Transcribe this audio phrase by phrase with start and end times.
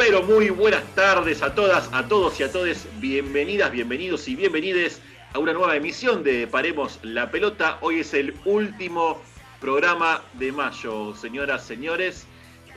[0.00, 2.88] Pero muy buenas tardes a todas, a todos y a todes.
[3.00, 4.98] Bienvenidas, bienvenidos y bienvenides
[5.34, 7.76] a una nueva emisión de Paremos la Pelota.
[7.82, 9.20] Hoy es el último
[9.60, 12.26] programa de mayo, señoras, señores.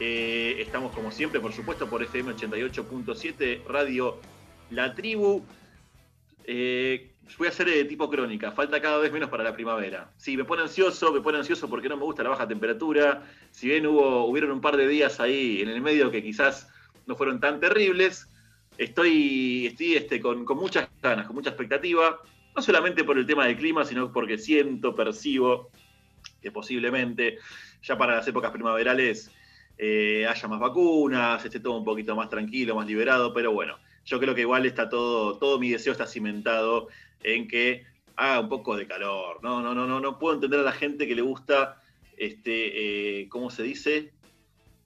[0.01, 4.19] Eh, estamos como siempre, por supuesto, por FM 88.7, Radio
[4.69, 5.45] La Tribu.
[6.43, 10.11] Eh, voy a hacer de tipo crónica, falta cada vez menos para la primavera.
[10.17, 13.23] Sí, me pone ansioso, me pone ansioso porque no me gusta la baja temperatura.
[13.51, 16.72] Si bien hubo, hubieron un par de días ahí en el medio que quizás
[17.05, 18.27] no fueron tan terribles,
[18.77, 22.19] estoy, estoy este, con, con muchas ganas, con mucha expectativa,
[22.55, 25.69] no solamente por el tema del clima, sino porque siento, percibo
[26.41, 27.37] que posiblemente
[27.81, 29.31] ya para las épocas primaverales
[29.77, 34.19] eh, haya más vacunas, esté todo un poquito más tranquilo, más liberado, pero bueno, yo
[34.19, 36.87] creo que igual está todo, todo mi deseo está cimentado
[37.23, 39.39] en que haga un poco de calor.
[39.41, 41.81] No, no, no, no, no puedo entender a la gente que le gusta,
[42.17, 44.11] este, eh, ¿cómo se dice?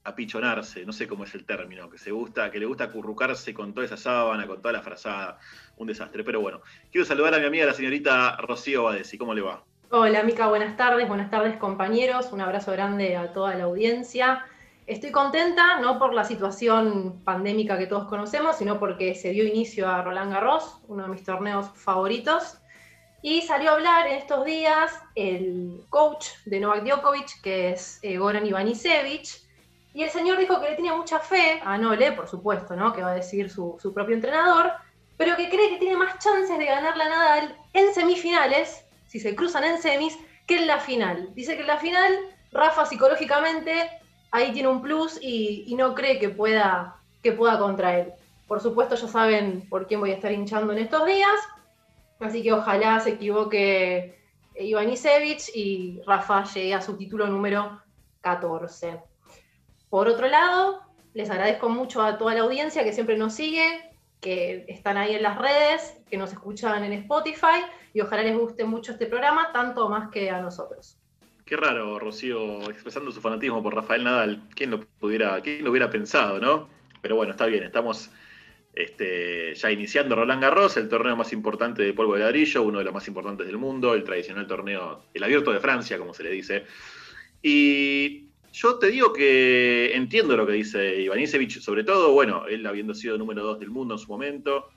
[0.08, 3.74] Apichonarse, no sé cómo es el término, que se gusta, que le gusta acurrucarse con
[3.74, 5.38] toda esa sábana, con toda la frazada,
[5.76, 6.24] un desastre.
[6.24, 9.18] Pero bueno, quiero saludar a mi amiga, la señorita Rocío Badesi.
[9.18, 9.64] ¿Cómo le va?
[9.90, 12.32] Hola, Mica, buenas tardes, buenas tardes, compañeros.
[12.32, 14.46] Un abrazo grande a toda la audiencia.
[14.86, 19.90] Estoy contenta, no por la situación pandémica que todos conocemos, sino porque se dio inicio
[19.90, 22.60] a Roland Garros, uno de mis torneos favoritos.
[23.22, 28.18] Y salió a hablar en estos días el coach de Novak Djokovic, que es eh,
[28.18, 29.47] Goran Ivanisevic,
[29.98, 32.94] y el señor dijo que le tenía mucha fe a Nole, por supuesto, ¿no?
[32.94, 34.72] Que va a decir su, propio entrenador,
[35.18, 39.36] pero que cree que tiene más chances de ganar la Nadal en semifinales, si se
[39.36, 40.16] cruzan en semis,
[40.46, 41.34] que en la final.
[41.34, 42.16] Dice que en la final,
[42.52, 43.90] Rafa psicológicamente
[44.30, 48.14] ahí tiene un plus y, no cree que pueda, que pueda contra él.
[48.48, 51.40] Por supuesto, ya saben por quién voy a estar hinchando en estos días,
[52.20, 54.22] así que ojalá se equivoque
[54.60, 57.82] Ivanisevic y Rafa llegue a su título número
[58.22, 59.07] 14.
[59.90, 60.82] Por otro lado,
[61.14, 65.24] les agradezco mucho a toda la audiencia que siempre nos sigue, que están ahí en
[65.24, 69.90] las redes, que nos escuchan en Spotify y ojalá les guste mucho este programa, tanto
[69.90, 70.98] más que a nosotros.
[71.46, 74.44] Qué raro, Rocío, expresando su fanatismo por Rafael Nadal.
[74.54, 76.68] ¿Quién lo, pudiera, quién lo hubiera pensado, no?
[77.02, 78.12] Pero bueno, está bien, estamos
[78.74, 82.84] este, ya iniciando Roland Garros, el torneo más importante de polvo de ladrillo, uno de
[82.84, 86.32] los más importantes del mundo, el tradicional torneo, el abierto de Francia, como se le
[86.32, 86.66] dice.
[87.42, 88.27] Y
[88.58, 93.16] yo te digo que entiendo lo que dice Ivanisevic, sobre todo, bueno, él habiendo sido
[93.16, 94.70] número dos del mundo en su momento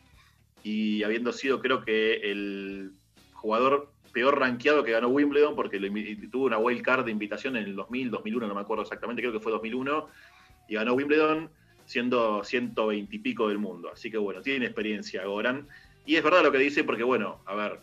[0.62, 2.92] y habiendo sido, creo que, el
[3.32, 5.80] jugador peor rankeado que ganó Wimbledon porque
[6.30, 9.32] tuvo una wild card de invitación en el 2000, 2001, no me acuerdo exactamente, creo
[9.32, 10.08] que fue 2001,
[10.68, 11.48] y ganó Wimbledon
[11.86, 13.90] siendo 120 y pico del mundo.
[13.90, 15.66] Así que bueno, tiene experiencia Goran.
[16.04, 17.80] Y es verdad lo que dice porque, bueno, a ver,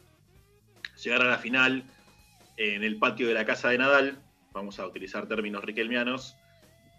[1.04, 1.84] llegar a la final
[2.56, 4.22] en el patio de la casa de Nadal,
[4.58, 6.36] vamos a utilizar términos riquelmianos,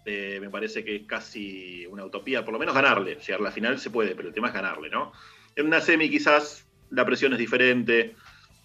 [0.05, 3.15] eh, me parece que es casi una utopía, por lo menos ganarle.
[3.15, 5.11] Llegar a la final se puede, pero el tema es ganarle, ¿no?
[5.55, 8.15] En una semi quizás la presión es diferente,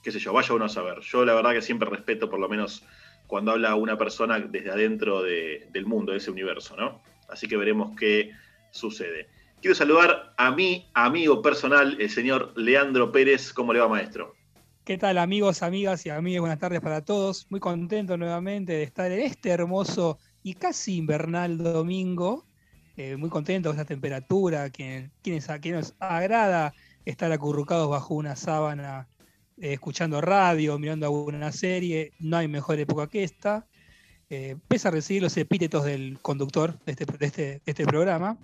[0.03, 1.01] qué sé yo, vaya uno a saber.
[1.01, 2.85] Yo la verdad que siempre respeto, por lo menos
[3.27, 7.03] cuando habla una persona desde adentro del mundo, de ese universo, ¿no?
[7.29, 8.33] Así que veremos qué
[8.71, 9.29] sucede.
[9.61, 13.53] Quiero saludar a mi amigo personal, el señor Leandro Pérez.
[13.53, 14.35] ¿Cómo le va, maestro?
[14.85, 16.41] ¿Qué tal amigos, amigas y amigas?
[16.41, 17.47] Buenas tardes para todos.
[17.49, 22.45] Muy contento nuevamente de estar en este hermoso y casi invernal domingo.
[22.99, 26.75] Eh, muy contento con esta temperatura, que, quienes, a quienes nos agrada
[27.07, 29.09] estar acurrucados bajo una sábana,
[29.57, 32.13] eh, escuchando radio, mirando alguna serie.
[32.19, 33.67] No hay mejor época que esta.
[34.29, 38.37] Eh, pese a recibir los epítetos del conductor de este, este, este programa.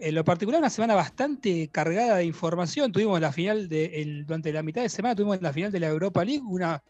[0.00, 2.92] Eh, en lo particular, una semana bastante cargada de información.
[2.92, 6.24] Tuvimos la final de, durante la mitad de semana, tuvimos la final de la Europa
[6.24, 6.82] League, una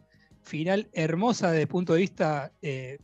[0.43, 2.99] final hermosa desde el punto de vista eh,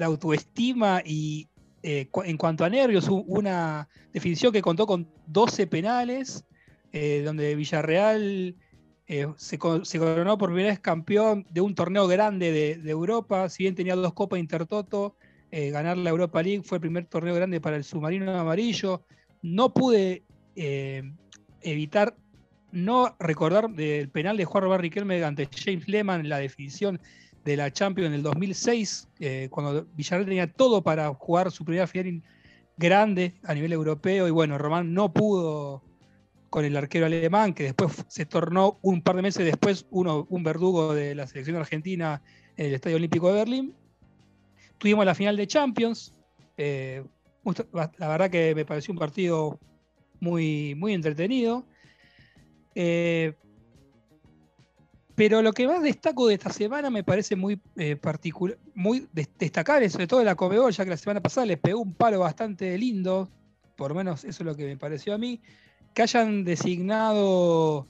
[0.00, 1.48] autoestima y
[1.82, 6.44] eh, en cuanto a nervios, una definición que contó con 12 penales,
[6.92, 8.56] eh, donde Villarreal
[9.36, 13.74] se, coronó por primera vez campeón de un torneo grande de, de Europa, si bien
[13.74, 15.16] tenía dos copas Intertoto
[15.52, 19.04] eh, ganar la Europa League, fue el primer torneo grande para el submarino amarillo.
[19.42, 20.22] No pude
[20.56, 21.02] eh,
[21.60, 22.16] evitar
[22.72, 26.98] no recordar del penal de Juan Robert Riquelme ante James Lehman en la definición
[27.44, 31.86] de la Champions en el 2006, eh, cuando Villarreal tenía todo para jugar su primera
[31.86, 32.22] final
[32.78, 35.82] grande a nivel europeo y bueno, Román no pudo
[36.48, 40.42] con el arquero alemán, que después se tornó un par de meses después uno, un
[40.42, 42.22] verdugo de la selección argentina
[42.56, 43.74] en el Estadio Olímpico de Berlín.
[44.82, 46.12] Tuvimos la final de Champions.
[46.56, 47.04] Eh,
[47.72, 49.60] la verdad que me pareció un partido
[50.18, 51.64] muy, muy entretenido.
[52.74, 53.32] Eh,
[55.14, 59.88] pero lo que más destaco de esta semana me parece muy eh, particular, muy destacable,
[59.88, 62.76] sobre todo de la Comebol, ya que la semana pasada les pegó un palo bastante
[62.76, 63.30] lindo,
[63.76, 65.40] por lo menos eso es lo que me pareció a mí,
[65.94, 67.86] que hayan designado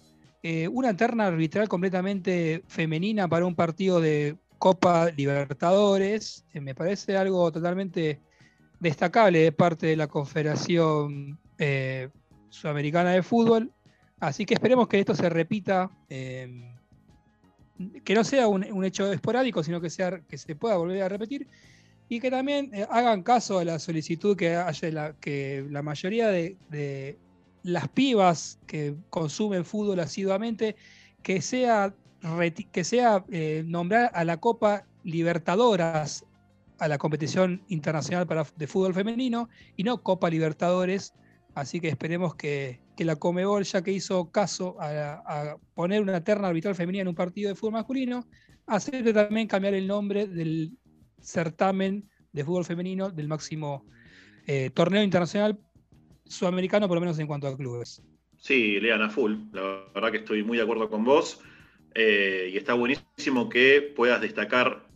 [0.73, 7.51] una terna arbitral completamente femenina para un partido de Copa Libertadores, eh, me parece algo
[7.51, 8.21] totalmente
[8.79, 11.39] destacable de parte de la Confederación
[12.49, 13.73] Sudamericana de Fútbol.
[14.21, 15.91] Así que esperemos que esto se repita
[18.05, 21.49] que no sea un, hecho esporádico, sino que, sea, que se pueda volver a repetir
[22.09, 26.29] y que también eh, hagan caso a la solicitud que haya la, que la mayoría
[26.29, 27.19] de,
[27.63, 30.77] las pibas que consumen fútbol asiduamente,
[31.23, 31.95] que sea,
[32.71, 36.25] que sea eh, nombrar a la Copa Libertadoras
[36.79, 41.15] a la competición internacional para, de fútbol femenino y no Copa Libertadores.
[41.55, 46.49] Así que esperemos que, que la Comebol, ya que hizo caso a, poner una terna
[46.49, 48.27] arbitral femenina en un partido de fútbol masculino,
[48.67, 50.73] acepte también cambiar el nombre del
[51.21, 53.85] certamen de fútbol femenino del máximo
[54.49, 55.61] eh, torneo internacional
[56.25, 58.03] sudamericano, por lo menos en cuanto a clubes.
[58.39, 61.41] Sí, Leana Full, la verdad que estoy muy de acuerdo con vos
[61.95, 64.87] eh, y está buenísimo que puedas destacar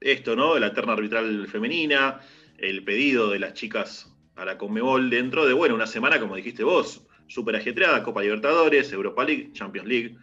[0.00, 0.58] esto, ¿no?
[0.58, 2.20] La terna arbitral femenina,
[2.58, 6.64] el pedido de las chicas a la Conmebol dentro de, bueno, una semana, como dijiste
[6.64, 10.16] vos, súper ajetreada, Copa Libertadores, Europa League, Champions League.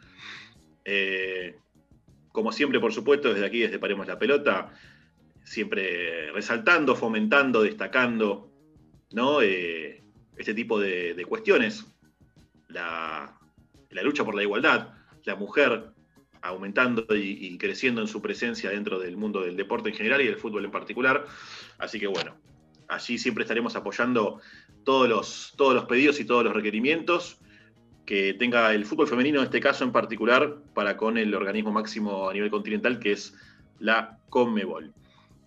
[0.86, 1.56] Eh,
[2.32, 4.74] como siempre, por supuesto, desde aquí, desde Paremos la Pelota,
[5.44, 8.50] siempre resaltando, fomentando, destacando
[9.12, 9.42] ¿no?
[9.42, 10.04] Eh,
[10.38, 11.86] este tipo de, cuestiones.
[12.68, 13.36] La,
[14.04, 14.94] lucha por la igualdad,
[15.26, 15.92] la mujer
[16.42, 20.38] aumentando y, creciendo en su presencia dentro del mundo del deporte en general y del
[20.38, 21.26] fútbol en particular.
[21.78, 22.36] Así que bueno,
[22.88, 24.40] allí siempre estaremos apoyando
[24.84, 27.40] todos los, todos los pedidos y todos los requerimientos
[28.06, 32.30] que tenga el fútbol femenino en este caso en particular para con el organismo máximo
[32.30, 33.36] a nivel continental que es
[33.80, 34.94] la Conmebol.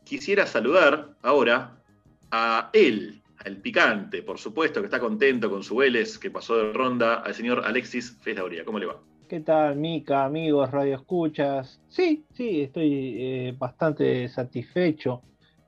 [0.04, 1.82] Quisiera saludar ahora
[2.30, 6.72] a él, al picante, por supuesto, que está contento con su Vélez, que pasó de
[6.72, 8.64] ronda, al señor Alexis Fesauría.
[8.64, 9.00] ¿Cómo le va?
[9.28, 11.80] ¿Qué tal, Mica, amigos, radio escuchas?
[11.88, 15.22] Sí, sí, estoy eh, bastante satisfecho.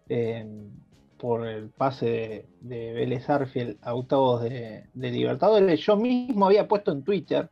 [0.08, 0.46] Eh,
[1.24, 5.80] por el pase de, Vélez Arfiel a octavos de, Libertadores.
[5.80, 7.48] Yo mismo había puesto en Twitter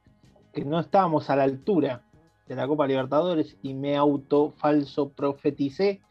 [0.53, 2.03] que no estábamos a la altura
[2.47, 6.03] de la Copa Libertadores y me auto falso profeticé,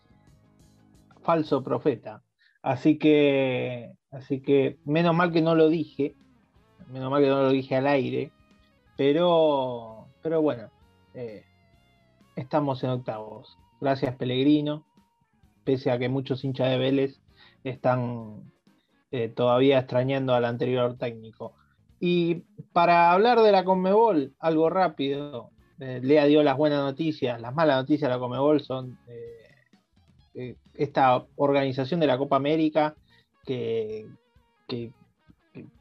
[1.21, 2.23] falso profeta.
[2.63, 6.15] Así que, así que menos mal que no lo dije,
[6.91, 8.31] menos mal que no lo dije al aire,
[8.97, 10.69] pero, pero bueno,
[11.13, 11.43] eh,
[12.35, 13.57] estamos en octavos.
[13.79, 14.85] Gracias Pellegrino,
[15.63, 17.19] pese a que muchos hinchas de Vélez
[17.63, 18.51] están
[19.11, 21.53] eh, todavía extrañando al anterior técnico.
[21.99, 22.43] Y
[22.73, 27.77] para hablar de la Conmebol, algo rápido, eh, Lea dio las buenas noticias, las malas
[27.77, 28.97] noticias de la Conmebol son
[30.73, 32.95] esta organización de la Copa América
[33.45, 34.07] que,
[34.67, 34.94] que,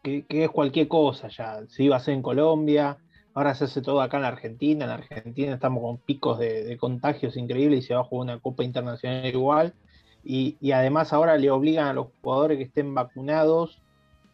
[0.02, 2.98] es cualquier cosa ya, se iba a hacer en Colombia,
[3.34, 7.84] ahora se hace todo acá en Argentina, en Argentina estamos con picos de, contagios increíbles
[7.84, 9.74] y se va a jugar una Copa Internacional igual.
[10.22, 13.80] Y, además ahora le obligan a los jugadores que estén vacunados,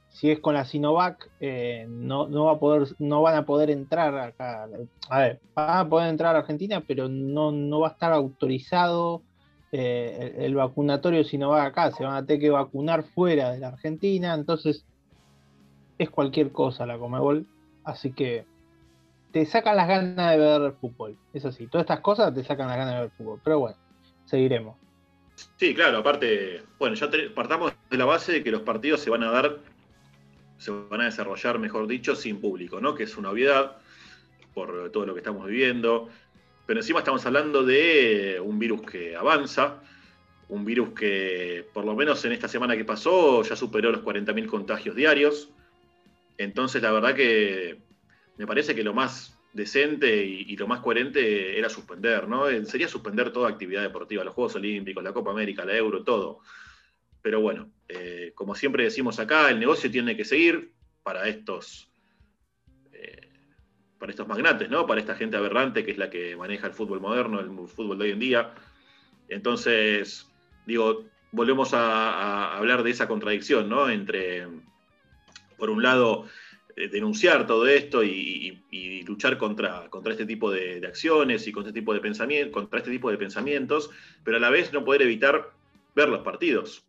[0.09, 4.17] si es con la Sinovac, eh, no, va a poder, no van a poder entrar
[4.19, 4.67] acá.
[5.11, 9.23] A ver, van a poder entrar a Argentina, pero no, va a estar autorizado
[9.73, 11.91] eh, el, vacunatorio Sinovac acá.
[11.93, 14.35] Se van a tener que vacunar fuera de la Argentina.
[14.35, 14.87] Entonces,
[15.99, 17.47] es cualquier cosa la Comebol.
[17.85, 18.45] Así que
[19.33, 21.17] te sacan las ganas de ver fútbol.
[21.33, 23.41] Es así, todas estas cosas te sacan las ganas de ver fútbol.
[23.45, 23.77] Pero bueno,
[24.25, 24.77] seguiremos.
[25.57, 29.23] Sí, claro, aparte, bueno, ya partamos de la base de que los partidos se van
[29.23, 29.59] a dar,
[30.57, 32.95] se van a desarrollar, mejor dicho, sin público, ¿no?
[32.95, 33.77] Que es una obviedad
[34.55, 36.09] por todo lo que estamos viviendo.
[36.65, 39.83] Pero encima estamos hablando de un virus que avanza,
[40.49, 44.47] un virus que, por lo menos en esta semana que pasó, ya superó los 40.000
[44.47, 45.51] contagios diarios.
[46.39, 47.79] Entonces, la verdad que
[48.37, 52.49] me parece que lo más decente y, lo más coherente era suspender, ¿no?
[52.49, 56.41] Eh, sería suspender toda actividad deportiva, los Juegos Olímpicos, la Copa América, la Euro, todo.
[57.23, 61.91] Pero bueno, eh, como siempre decimos acá, el negocio tiene que seguir para estos,
[62.93, 63.31] eh,
[63.99, 64.87] para estos magnates, ¿no?
[64.87, 68.05] Para esta gente aberrante que es la que maneja el fútbol moderno, el fútbol de
[68.05, 68.55] hoy en día.
[69.29, 70.31] Entonces,
[70.67, 73.89] digo, volvemos a, a hablar de esa contradicción, ¿no?
[73.89, 74.47] Entre,
[75.57, 76.27] por un lado,
[76.79, 78.63] eh, denunciar todo esto y,
[79.07, 82.91] luchar contra, contra este tipo de, acciones y contra este tipo de pensamientos, contra este
[82.91, 83.89] tipo de pensamientos,
[84.25, 85.53] pero a la vez no poder evitar
[85.95, 86.85] ver los partidos.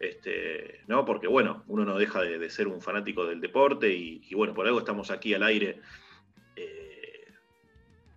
[0.00, 1.04] Este, ¿no?
[1.04, 4.80] Porque bueno, uno no deja de, ser un fanático del deporte y, bueno, por algo
[4.80, 5.80] estamos aquí al aire
[6.56, 7.32] eh,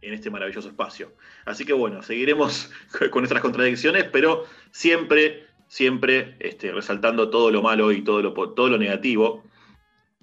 [0.01, 1.13] en este maravilloso espacio.
[1.46, 2.70] Así que bueno, seguiremos
[3.12, 8.68] con nuestras contradicciones, pero siempre, siempre este, resaltando todo lo malo y todo lo, todo
[8.68, 9.44] lo negativo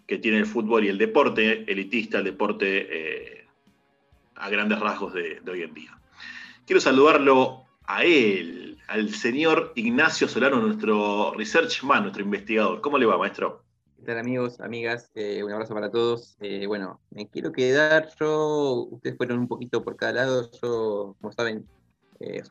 [0.09, 3.47] que tiene el fútbol y el deporte elitista, el deporte eh,
[4.37, 6.01] a grandes rasgos de, hoy en día.
[6.65, 12.81] Quiero saludarlo a él, al señor Ignacio Solano, nuestro research man, nuestro investigador.
[12.81, 13.63] ¿Cómo le va, maestro?
[13.99, 15.11] ¿Qué tal amigos, amigas?
[15.15, 16.39] Eh, un abrazo para todos.
[16.41, 21.33] Eh, bueno, me quiero quedar yo, ustedes fueron un poquito por cada lado, yo, como
[21.33, 21.67] saben,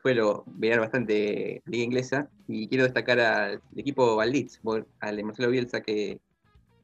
[0.00, 4.60] suelo ver bastante liga inglesa y quiero destacar al equipo Valditz,
[5.00, 6.20] al de Marcelo Bielsa, que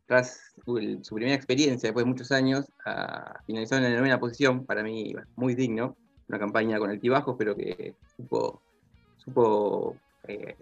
[0.06, 2.66] tras su primera experiencia después de muchos años,
[3.46, 5.96] finalizó en la novena posición, para mí muy digno,
[6.28, 8.62] una campaña con altibajos, pero que supo,
[9.18, 9.96] supo
[10.26, 10.56] eh,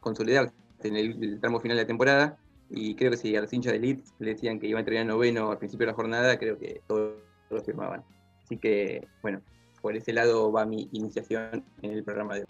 [0.00, 2.38] consolidarse en el, tramo final de la temporada.
[2.70, 5.06] Y creo que si a los hinchas de Leeds le decían que iba a terminar
[5.06, 7.14] noveno al principio de la jornada, creo que todos
[7.50, 8.04] lo firmaban.
[8.44, 9.40] Así que, bueno,
[9.80, 12.46] por ese lado va mi iniciación en el programa de hoy.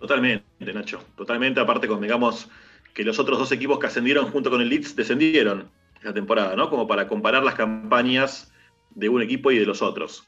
[0.00, 1.02] Totalmente, Nacho.
[1.16, 2.50] Totalmente, aparte digamos
[2.94, 6.70] que los otros dos equipos que ascendieron junto con el Leeds descendieron esta temporada, ¿no?
[6.70, 8.52] Como para comparar las campañas
[8.94, 10.24] de un equipo y de los otros.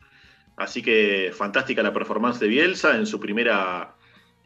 [0.56, 3.94] Así que fantástica la performance de Bielsa en su primera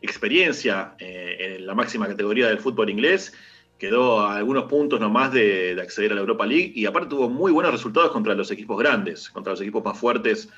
[0.03, 3.33] experiencia eh, en la máxima categoría del fútbol inglés.
[3.79, 7.31] Quedó a algunos puntos nomás de, de acceder a la Europa League y aparte tuvo
[7.31, 10.51] muy buenos resultados contra los equipos grandes, contra los equipos más fuertes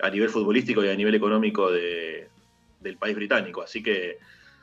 [0.00, 3.62] a nivel futbolístico y a nivel económico del país británico.
[3.62, 4.18] Así que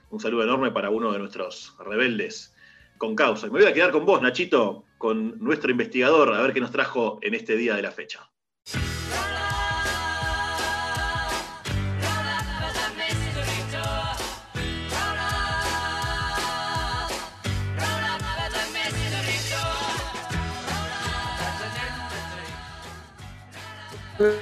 [0.10, 2.54] un saludo enorme para uno de nuestros rebeldes
[2.98, 3.48] con causa.
[3.48, 6.72] Y me voy a quedar con vos, Nachito, con nuestro investigador, a ver qué nos
[6.72, 8.30] trajo en este día de la fecha.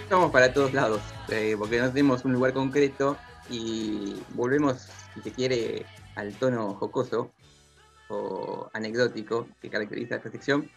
[0.09, 3.15] Vamos para todos lados, eh, porque no tenemos un lugar concreto
[3.49, 5.85] y volvemos si se quiere,
[6.15, 7.31] al tono jocoso
[8.09, 10.69] o anecdótico que caracteriza esta sección,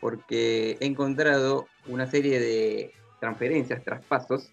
[0.00, 4.50] porque he encontrado una serie de transferencias, traspasos,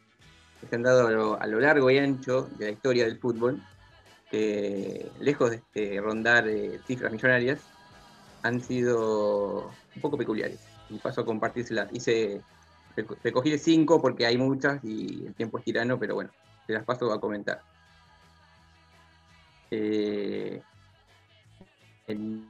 [0.59, 3.61] que se han dado a lo, largo y ancho de la historia del fútbol,
[4.31, 7.61] que lejos de este, rondar eh, cifras millonarias,
[8.43, 10.59] han sido un poco peculiares.
[10.89, 11.89] Y paso a compartírselas.
[11.93, 12.41] Hice,
[13.23, 16.31] recogí cinco porque hay muchas y el tiempo es tirano, pero bueno,
[16.67, 17.61] se las paso a comentar.
[19.71, 20.61] Eh,
[22.07, 22.47] en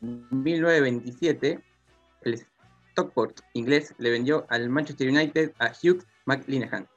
[0.00, 1.60] 1927,
[2.22, 2.46] el
[2.90, 6.88] Stockport inglés le vendió al Manchester United a Hugh McLean.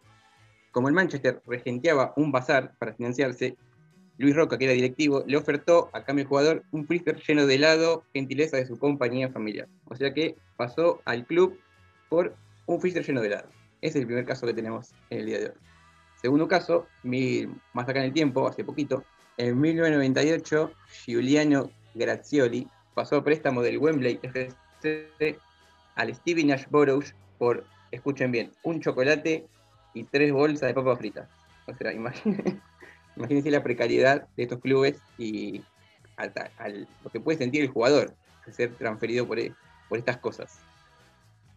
[0.72, 3.58] Como el Manchester regenteaba un bazar para financiarse,
[4.18, 7.56] Luis Roca, que era directivo, le ofertó a cambio del jugador un freezer lleno de
[7.56, 9.68] helado, gentileza de su compañía familiar.
[9.86, 11.60] O sea que pasó al club
[12.10, 12.36] por
[12.66, 13.50] un freezer lleno de helado.
[13.82, 15.56] Ese es el primer caso que tenemos en el día de hoy.
[16.22, 19.04] Segundo caso, más acá en el tiempo, hace poquito,
[19.38, 20.72] en 1998,
[21.06, 25.40] Giuliano Grazioli pasó préstamo del Wembley FC
[25.96, 27.06] al Stevie Nash Borough
[27.38, 29.46] por, escuchen bien, un chocolate
[29.94, 31.30] y tres bolsas de papas fritas.
[31.68, 32.62] O sea, imagínense,
[33.52, 35.62] la precariedad de estos clubes y
[37.04, 39.38] lo que puede sentir el jugador de ser transferido por,
[39.88, 40.60] por estas cosas.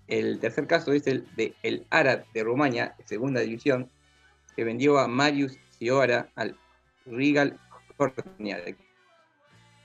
[0.07, 3.88] El tercer caso es el de el Arad de Rumania, segunda división,
[4.61, 6.55] que vendió a Marius Ciora al
[7.07, 7.59] Regal
[7.97, 8.76] de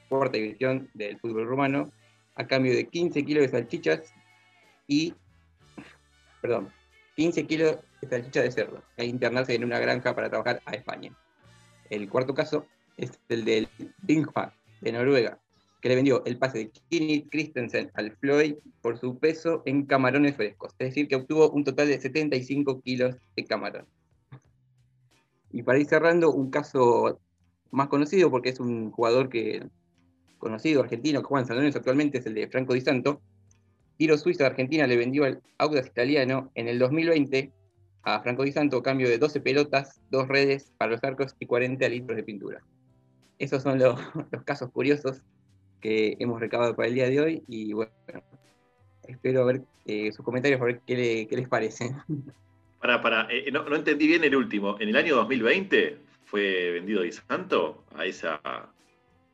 [0.09, 1.93] cuarta división del fútbol rumano,
[2.35, 4.13] a cambio de 15 kilos de salchichas
[4.85, 5.13] y,
[6.41, 6.73] perdón,
[7.15, 11.17] 15 kilos de salchichas de cerdo, e internarse en una granja para trabajar a España.
[11.89, 12.67] El cuarto caso
[12.97, 13.69] es el del
[14.01, 15.39] Bingfa de Noruega,
[15.79, 20.35] que le vendió el pase de Kenneth Christensen al Floyd por su peso en camarones
[20.35, 23.94] frescos, es decir, que obtuvo un total de 75 kilos de camarón.
[25.55, 27.17] Y para ir cerrando, un caso
[27.71, 29.65] más conocido porque es un jugador que
[30.37, 33.21] conocido argentino que juega en San Lorenzo actualmente, es el de Franco Di Santo.
[33.97, 37.53] Tiro Suiza de Argentina le vendió al Audax italiano en el 2020
[38.03, 41.45] a Franco Di Santo a cambio de 12 pelotas, 2 redes para los arcos y
[41.45, 42.61] 40 litros de pintura.
[43.39, 43.97] Esos son los,
[44.43, 45.21] casos curiosos
[45.79, 47.93] que hemos recabado para el día de hoy y bueno,
[49.07, 51.95] espero ver eh, sus comentarios para ver qué, les parece.
[52.85, 54.77] Para, para, eh, no, no entendí bien el último.
[54.79, 58.39] En el año 2020 fue vendido Di Santo a esa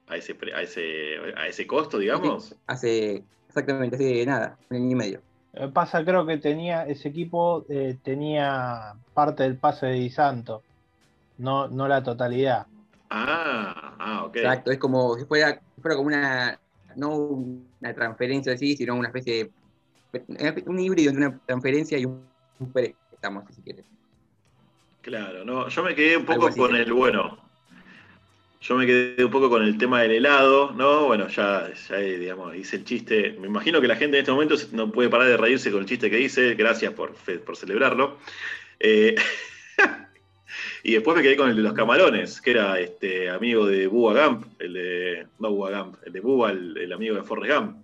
[0.08, 2.56] a ese, a ese, a ese costo, digamos.
[2.68, 5.22] Hace exactamente hace nada, un año y medio.
[5.52, 10.64] Eh, pasa, creo que tenía ese equipo eh, tenía parte del pase de Di Santo,
[11.38, 12.68] no, no la totalidad.
[13.10, 14.38] Ah, ah, ok.
[14.38, 16.58] Exacto, es como si fuera, fuera como una,
[16.96, 19.52] no una transferencia así, sino una especie
[20.14, 22.24] de, un híbrido entre una transferencia y un,
[23.22, 23.86] estamos, si quieres.
[25.02, 27.38] Claro, no, yo me quedé un poco con el, bueno,
[28.60, 31.06] yo me quedé un poco con el tema del helado, ¿no?
[31.06, 33.38] Bueno, ya, ya digamos, hice el chiste.
[33.40, 35.86] Me imagino que la gente en este momento no puede parar de reírse con el
[35.86, 36.56] chiste que hice.
[36.56, 37.14] Gracias por,
[37.46, 38.18] por celebrarlo.
[38.80, 39.16] Eh,
[40.84, 44.26] y después me quedé con el de los camarones, que era este amigo de Bubba
[44.26, 45.28] Gump, el de.
[45.38, 47.78] No Bubba Gump, el de Bubba, el, el amigo de Forrest Gump.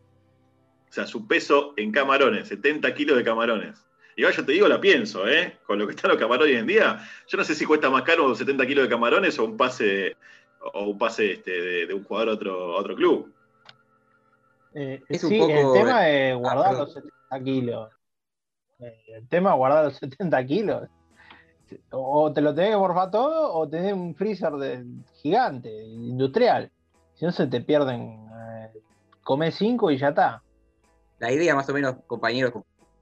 [0.89, 3.86] O sea, su peso en camarones, 70 kilos de camarones.
[4.17, 5.59] Igual yo te digo, la pienso, ¿eh?
[5.65, 8.01] Con lo que están los camarones hoy en día, yo no sé si cuesta más
[8.01, 10.17] caro 70 kilos de camarones o un pase
[10.73, 13.31] o un pase este, de, de un jugador a otro, a otro club.
[14.73, 17.89] Eh, Es un sí, poco- el tema es guardar los 70 kilos.
[18.79, 20.89] Eh, el tema es guardar los 70 kilos.
[21.91, 24.83] O te lo tenés que morfar todo o tenés un freezer de,
[25.21, 26.71] gigante, industrial.
[27.13, 28.27] Si no se te pierden.
[28.73, 28.79] Eh,
[29.21, 30.41] comés 5 y ya está.
[31.19, 32.53] La idea, más o menos, compañeros,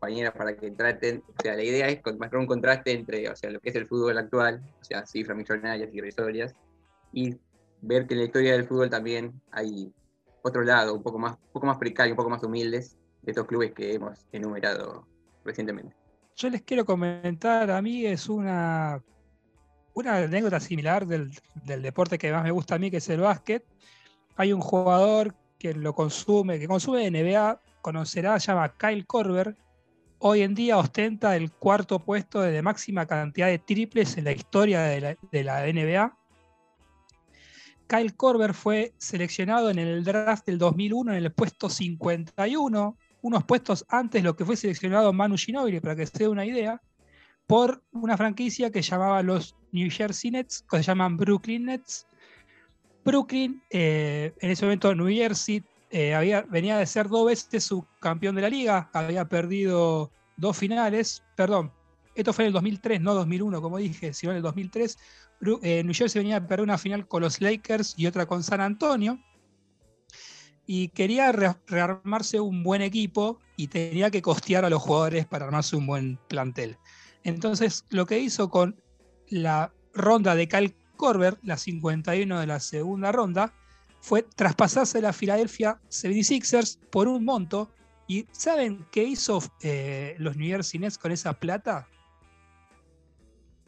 [0.06, 3.50] compañeras, para que traten, o sea, la idea es marcar un contraste entre, o sea,
[3.50, 6.54] lo que es el fútbol actual, o sea, cifras millonarias y irrisorias,
[7.12, 7.36] y
[7.82, 9.92] ver que en la historia del fútbol también hay
[10.44, 13.48] otro lado, un poco más, un poco más precario, un poco más humildes, de estos
[13.48, 15.08] clubes que hemos enumerado
[15.44, 15.96] recientemente.
[16.36, 19.02] Yo les quiero comentar, a mí es una,
[19.96, 21.32] una anécdota similar del,
[21.64, 23.66] del deporte que más me gusta a mí, que es el básquet.
[24.36, 29.56] Hay un jugador que lo consume, que consume NBA, conocerá, se llama Kyle Korver.
[30.19, 34.81] Hoy en día ostenta el cuarto puesto de máxima cantidad de triples en la historia
[34.81, 36.17] de la, NBA.
[37.88, 43.86] Kyle Korver fue seleccionado en el draft del 2001 en el puesto 51, unos puestos
[43.89, 46.82] antes de lo que fue seleccionado Manu Ginobili, para que se dé una idea,
[47.45, 52.08] por una franquicia que llamaba los New Jersey Nets, que se llaman Brooklyn Nets.
[53.04, 55.63] Brooklyn, eh, en ese momento New Jersey,
[55.97, 61.71] eh, venía de ser dos veces subcampeón de la liga, había perdido dos finales, perdón,
[62.15, 64.97] esto fue en el 2003, no 2001, como dije, sino en el 2003.
[65.39, 68.43] Bru- eh, New Jersey venía a perder una final con los Lakers y otra con
[68.43, 69.19] San Antonio
[70.65, 75.45] y quería re- rearmarse un buen equipo y tenía que costear a los jugadores para
[75.45, 76.77] armarse un buen plantel.
[77.23, 78.81] Entonces, lo que hizo con
[79.29, 83.53] la ronda de Cal Corber, la 51 de la segunda ronda,
[84.06, 87.72] fue traspasarse la Philadelphia 76ers por un monto.
[88.08, 91.88] ¿Y saben qué hizo eh, los New Jersey Nets con esa plata?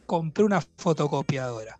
[0.06, 1.80] Compré una fotocopiadora.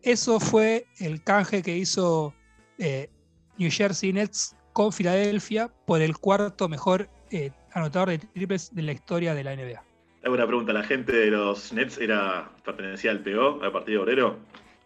[0.00, 2.32] Eso fue el canje que hizo
[2.78, 3.10] eh,
[3.58, 8.92] New Jersey Nets con Filadelfia por el cuarto mejor eh, anotador de triples de la
[8.92, 9.84] historia de la NBA.
[10.24, 14.38] Hago una pregunta, ¿la gente de los Nets era pertenecía al PO, al Partido Obrero?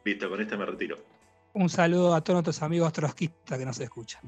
[0.05, 1.12] Listo, con este me retiro.
[1.55, 4.23] Un saludo a todos nuestros amigos trotskistas que nos escuchan.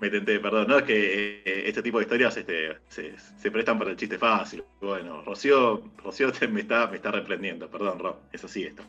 [0.00, 3.90] Me tenté, perdón, no es que eh, este tipo de historias este, se, prestan para
[3.90, 4.62] el chiste fácil.
[4.80, 8.84] Bueno, Rocío, Rocío te- me, está, me está reprendiendo, perdón, Ro, es así esto.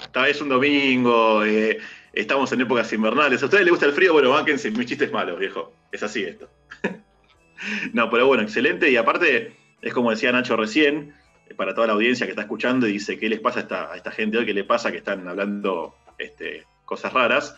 [0.00, 1.78] Está, es un domingo, eh,
[2.12, 3.42] estamos en épocas invernales.
[3.42, 4.12] ¿A ustedes les gusta el frío?
[4.12, 5.72] Bueno, bánquense mis chistes malos, viejo.
[5.92, 6.48] Es así esto.
[7.92, 8.90] no, pero bueno, excelente.
[8.90, 11.14] Y aparte, es como decía Nacho recién,
[11.48, 13.92] eh, para toda la audiencia que está escuchando y dice, ¿qué les pasa a esta,
[13.92, 14.46] a esta gente hoy?
[14.46, 17.56] ¿Qué le pasa que están hablando este, cosas raras?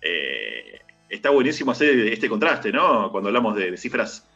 [0.00, 3.10] Eh, está buenísimo hacer este contraste, ¿no?
[3.10, 4.26] Cuando hablamos de, cifras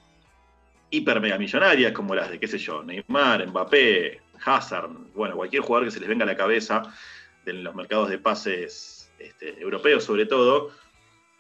[0.90, 5.87] hiper mega millonarias, como las de, qué sé yo, Neymar, Mbappé, Hazard, bueno, cualquier jugador
[5.87, 6.82] que se les venga a la cabeza
[7.44, 10.70] de los mercados de pases este, europeos sobre todo,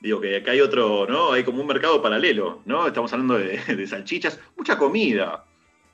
[0.00, 1.32] digo que acá hay otro, ¿no?
[1.32, 2.86] Hay como un mercado paralelo, ¿no?
[2.86, 5.44] Estamos hablando de, de salchichas, mucha comida,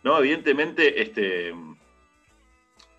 [0.02, 0.18] ¿no?
[0.18, 1.54] Evidentemente, este,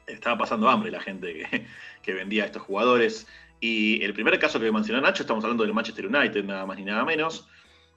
[0.07, 1.65] estaba pasando hambre la gente que,
[2.01, 3.27] que vendía a estos jugadores.
[3.63, 6.83] Y el primer caso que mencionó Nacho, estamos hablando del Manchester United, nada más ni
[6.83, 7.47] nada menos,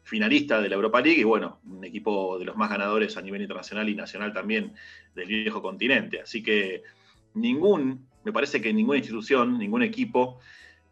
[0.02, 3.40] finalista de la Europa League y bueno, un equipo de los más ganadores a nivel
[3.40, 4.74] internacional y nacional también
[5.14, 6.20] del viejo continente.
[6.20, 6.82] Así que
[7.32, 10.38] ningún, me parece que ninguna institución, ningún equipo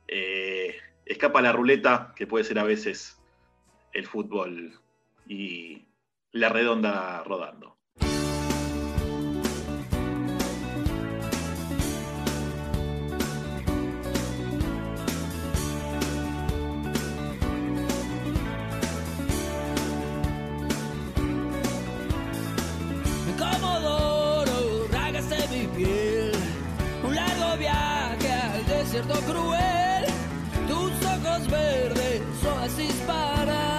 [0.09, 3.23] eh, escapa a la ruleta que puede ser a veces
[3.93, 4.81] el fútbol
[5.29, 5.85] y
[6.33, 7.77] la redonda rodando.
[29.33, 30.05] Cruel.
[30.69, 33.72] Tus ojos verdes, oasis para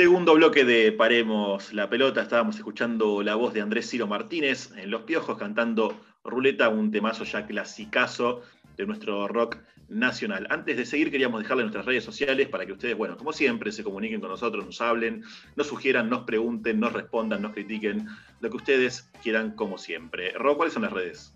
[0.00, 2.22] Segundo bloque de Paremos la pelota.
[2.22, 7.24] Estábamos escuchando la voz de Andrés Ciro Martínez en Los Piojos cantando Ruleta, un temazo
[7.24, 8.40] ya clasicazo
[8.78, 9.58] de nuestro rock
[9.90, 10.46] nacional.
[10.48, 13.84] Antes de seguir, queríamos dejarle nuestras redes sociales para que ustedes, bueno, como siempre, se
[13.84, 15.22] comuniquen con nosotros, nos hablen,
[15.54, 18.08] nos sugieran, nos pregunten, nos respondan, nos critiquen,
[18.40, 20.32] lo que ustedes quieran, como siempre.
[20.32, 21.34] Ro, ¿cuáles son las redes?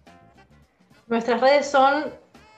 [1.06, 2.04] Nuestras redes son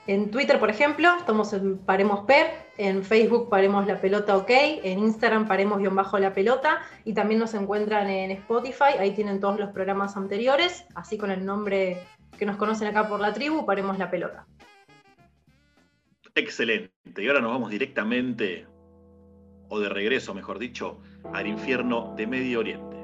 [0.07, 2.33] en Twitter, por ejemplo, estamos en Paremos P,
[2.77, 8.31] en Facebook Paremos la Pelota OK, en Instagram Paremos-la Pelota y también nos encuentran en
[8.31, 12.01] Spotify, ahí tienen todos los programas anteriores, así con el nombre
[12.37, 14.47] que nos conocen acá por la tribu, Paremos la Pelota.
[16.35, 16.91] Excelente.
[17.17, 18.65] Y ahora nos vamos directamente,
[19.67, 21.01] o de regreso, mejor dicho,
[21.33, 22.96] al infierno de Medio Oriente.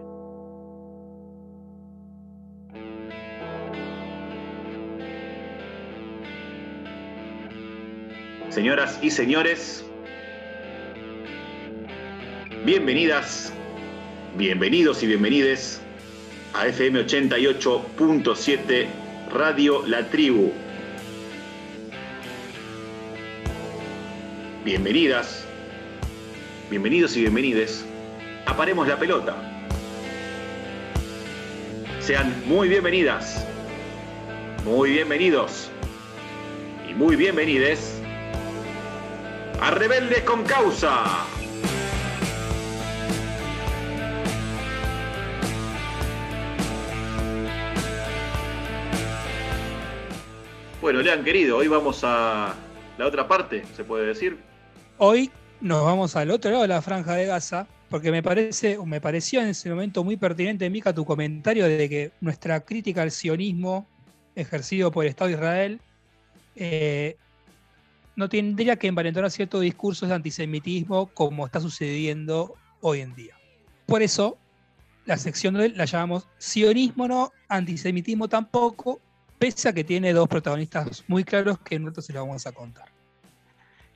[8.54, 9.84] Señoras y señores,
[12.64, 13.52] bienvenidas,
[14.38, 15.82] bienvenidos y bienvenides
[16.54, 18.86] a FM 88.7
[19.32, 20.54] Radio La Tribu.
[24.64, 25.48] Bienvenidas,
[26.70, 27.84] bienvenidos y bienvenides
[28.46, 29.36] a Paremos la Pelota.
[32.02, 33.48] Sean muy bienvenidas,
[34.64, 35.72] muy bienvenidos
[36.88, 37.93] y muy bienvenides
[39.64, 41.26] a Rebeldes con Causa.
[50.82, 52.54] Bueno, Lean querido, hoy vamos a
[52.98, 54.38] la otra parte, se puede decir.
[54.98, 58.86] Hoy nos vamos al otro lado de la franja de Gaza, porque me parece, o
[58.86, 63.12] me pareció en ese momento muy pertinente, Mica, tu comentario de que nuestra crítica al
[63.12, 63.88] sionismo
[64.36, 65.80] ejercido por el Estado de Israel
[66.58, 67.16] eh,
[68.16, 73.36] no tendría que envalentonar ciertos discursos de antisemitismo como está sucediendo hoy en día.
[73.86, 74.38] Por eso,
[75.06, 79.02] la sección de la llamamos sionismo no, antisemitismo tampoco,
[79.40, 82.90] pese a que tiene dos protagonistas muy claros que nosotros se los vamos a contar.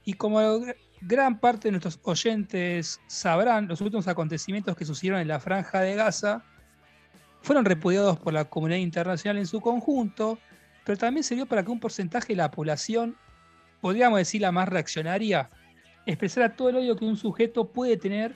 [0.03, 5.27] Y como gr- gran parte de nuestros oyentes sabrán, los últimos acontecimientos que sucedieron en
[5.27, 6.43] la franja de Gaza
[7.41, 10.39] fueron repudiados por la comunidad internacional en su conjunto,
[10.83, 13.15] pero también sirvió para que un porcentaje de la población,
[13.87, 15.49] podríamos decir la más reaccionaria,
[16.05, 18.35] expresara todo el odio que un sujeto puede tener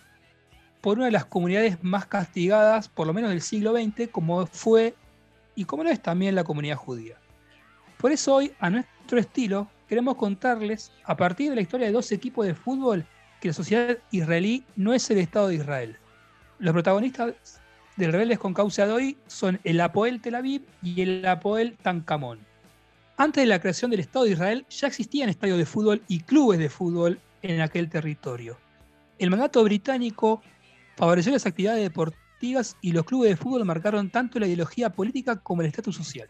[0.80, 4.96] por una de las comunidades más castigadas, por lo menos del siglo XX, como fue
[5.54, 7.18] y como lo es también la comunidad judía.
[7.98, 12.14] Por eso hoy, a nuestro estilo, queremos contarles, a partir de la historia de dos
[12.14, 13.06] equipos de fútbol,
[13.42, 15.98] que la sociedad israelí no es el Estado de Israel.
[16.60, 17.60] Los protagonistas
[17.98, 22.40] del Rebeldes con Causa de hoy son el Apoel Tel Aviv y el Apoel Tancamón.
[23.22, 26.58] Antes de la creación del Estado de Israel ya existían estadios de fútbol y clubes
[26.58, 28.58] de fútbol en aquel territorio.
[29.20, 30.42] El mandato británico
[30.96, 35.62] favoreció las actividades deportivas y los clubes de fútbol marcaron tanto la ideología política como
[35.62, 36.30] el estatus social.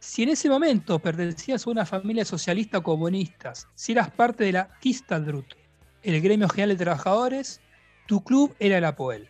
[0.00, 4.50] Si en ese momento pertenecías a una familia socialista o comunistas, si eras parte de
[4.50, 5.54] la Histadrut,
[6.02, 7.60] el gremio general de trabajadores,
[8.08, 9.28] tu club era el Apoel.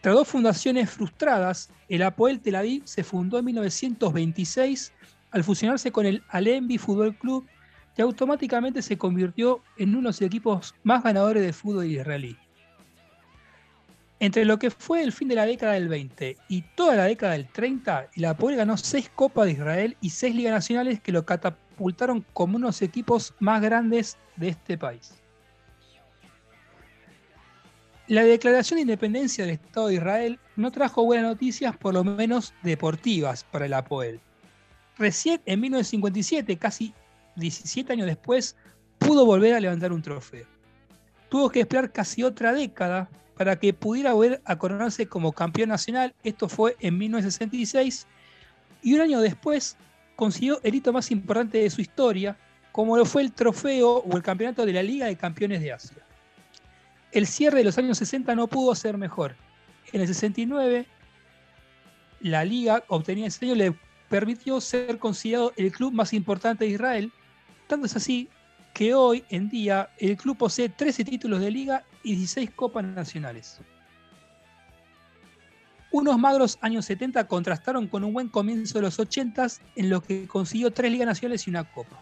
[0.00, 4.92] Tras dos fundaciones frustradas, el Apoel Tel Aviv se fundó en 1926
[5.36, 7.46] al fusionarse con el Alembi Fútbol Club
[7.94, 12.38] y automáticamente se convirtió en uno de los equipos más ganadores de fútbol israelí.
[14.18, 17.34] Entre lo que fue el fin de la década del 20 y toda la década
[17.34, 21.26] del 30, el Apoel ganó seis Copas de Israel y seis Ligas Nacionales que lo
[21.26, 25.22] catapultaron como uno de los equipos más grandes de este país.
[28.06, 32.54] La declaración de independencia del Estado de Israel no trajo buenas noticias, por lo menos
[32.62, 34.18] deportivas, para el Apoel.
[34.98, 36.94] Recién en 1957, casi
[37.36, 38.56] 17 años después,
[38.98, 40.46] pudo volver a levantar un trofeo.
[41.28, 46.14] Tuvo que esperar casi otra década para que pudiera volver a coronarse como campeón nacional.
[46.24, 48.06] Esto fue en 1966.
[48.82, 49.76] Y un año después
[50.14, 52.36] consiguió el hito más importante de su historia,
[52.72, 55.98] como lo fue el trofeo o el campeonato de la Liga de Campeones de Asia.
[57.12, 59.36] El cierre de los años 60 no pudo ser mejor.
[59.92, 60.86] En el 69,
[62.20, 63.74] la liga obtenida ese año le
[64.08, 67.12] permitió ser considerado el club más importante de Israel.
[67.66, 68.28] Tanto es así
[68.74, 73.60] que hoy en día el club posee 13 títulos de liga y 16 copas nacionales.
[75.90, 80.26] Unos magros años 70 contrastaron con un buen comienzo de los 80 en los que
[80.26, 81.98] consiguió tres ligas nacionales y una copa.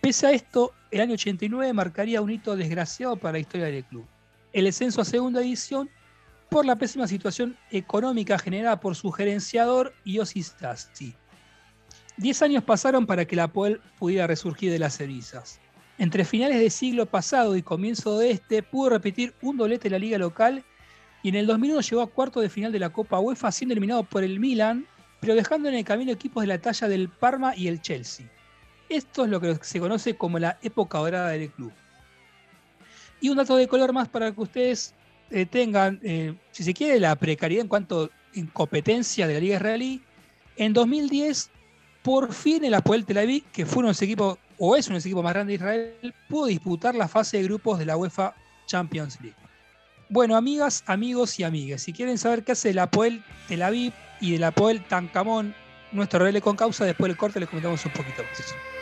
[0.00, 4.06] Pese a esto, el año 89 marcaría un hito desgraciado para la historia del club.
[4.52, 5.90] El descenso a segunda división
[6.48, 11.14] por la pésima situación económica generada por su gerenciador Yossi Stasi.
[12.16, 15.60] Diez años pasaron para que la Poel pudiera resurgir de las cenizas.
[15.98, 19.98] Entre finales del siglo pasado y comienzo de este, pudo repetir un doblete en la
[19.98, 20.64] liga local
[21.22, 24.04] y en el 2001 llegó a cuarto de final de la Copa UEFA siendo eliminado
[24.04, 24.86] por el Milan,
[25.20, 28.30] pero dejando en el camino equipos de la talla del Parma y el Chelsea.
[28.88, 31.72] Esto es lo que se conoce como la época dorada del club.
[33.20, 34.94] Y un dato de color más para que ustedes
[35.30, 39.56] eh, tengan, eh, si se quiere, la precariedad en cuanto a incompetencia de la Liga
[39.56, 40.02] Israelí.
[40.56, 41.50] En 2010,
[42.02, 44.94] por fin el Apoel Tel Aviv, que fue uno de los equipos, o es uno
[44.94, 47.96] de los equipos más grandes de Israel, pudo disputar la fase de grupos de la
[47.96, 48.34] UEFA
[48.66, 49.36] Champions League.
[50.08, 54.32] Bueno, amigas, amigos y amigas, si quieren saber qué hace el Apoel Tel Aviv y
[54.32, 55.54] del Apoel Tancamón,
[55.90, 58.75] nuestro relé con causa, después del corte les comentamos un poquito más.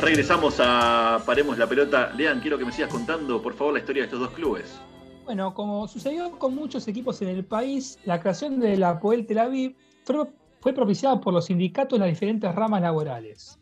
[0.00, 2.10] Regresamos a Paremos la Pelota.
[2.16, 4.80] Lean, quiero que me sigas contando, por favor, la historia de estos dos clubes.
[5.26, 9.38] Bueno, como sucedió con muchos equipos en el país, la creación de la Apoel Tel
[9.38, 10.26] Aviv fue,
[10.60, 13.60] fue propiciada por los sindicatos en las diferentes ramas laborales.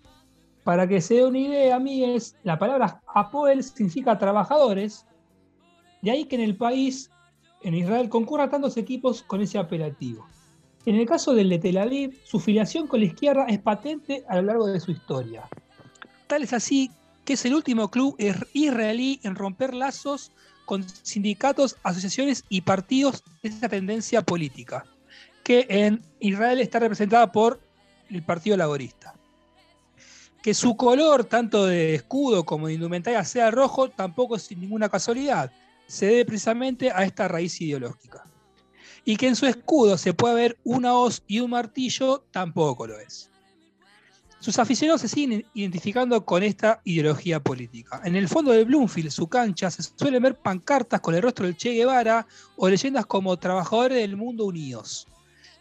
[0.63, 5.07] Para que se dé una idea, amigues, la palabra Apoel significa trabajadores,
[6.03, 7.11] de ahí que en el país,
[7.63, 10.25] en Israel, concurran tantos equipos con ese apelativo.
[10.89, 14.37] En el caso del de Tel Aviv, su filiación con la izquierda es patente a
[14.37, 15.47] lo largo de su historia.
[16.27, 16.91] Tal es así
[17.27, 20.33] que es el último club er- israelí en romper lazos
[20.65, 24.87] con sindicatos, asociaciones y partidos de esa tendencia política,
[25.45, 27.61] que en Israel está representada por
[28.09, 29.13] el Partido Laborista.
[30.43, 35.53] Que su color, tanto de escudo como de indumentaria, sea rojo, tampoco es ninguna casualidad.
[35.87, 38.25] Se debe precisamente a esta raíz ideológica.
[39.09, 43.01] Y que en su escudo se pueda ver una hoz y un martillo, tampoco lo
[43.01, 43.31] es.
[44.39, 48.03] Sus aficionados se siguen identificando con esta ideología política.
[48.05, 51.57] En el fondo de Bloomfield, su cancha, se suelen ver pancartas con el rostro del
[51.57, 55.07] Che Guevara o leyendas como Trabajadores del Mundo Unidos.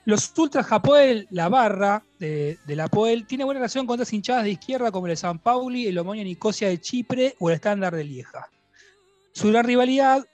[0.04, 4.52] Los Ultras Apoel, la barra de, la Apoel, tiene buena relación con otras hinchadas de
[4.52, 8.04] izquierda como el de San Pauli, el Omonia Nicosia de Chipre o el Estándar de
[8.04, 8.50] Lieja.
[9.32, 10.26] Su gran rivalidad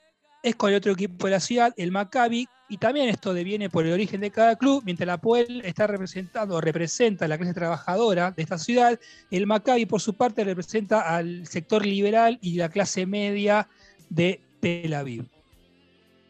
[0.42, 3.86] es con el otro equipo de la ciudad, el Maccabi, y también esto deviene por
[3.86, 8.32] el origen de cada club, mientras la Apoel está representando, representa a la clase trabajadora
[8.32, 9.00] de esta ciudad,
[9.32, 13.68] el Maccabi por su parte representa al sector liberal y la clase media
[14.10, 15.26] de Tel Aviv.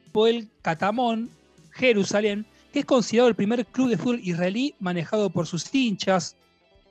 [0.10, 1.30] Apoel Catamón,
[1.72, 6.36] Jerusalén, que es considerado el primer club de fútbol israelí manejado por sus hinchas.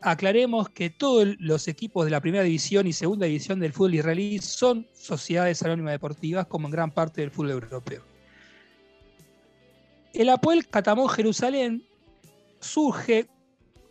[0.01, 4.39] Aclaremos que todos los equipos de la primera división y segunda división del fútbol israelí
[4.39, 8.12] son sociedades anónimas deportivas, como en gran parte del fútbol europeo.
[10.13, 11.83] El Apoel Catamón Jerusalén
[12.61, 13.29] surge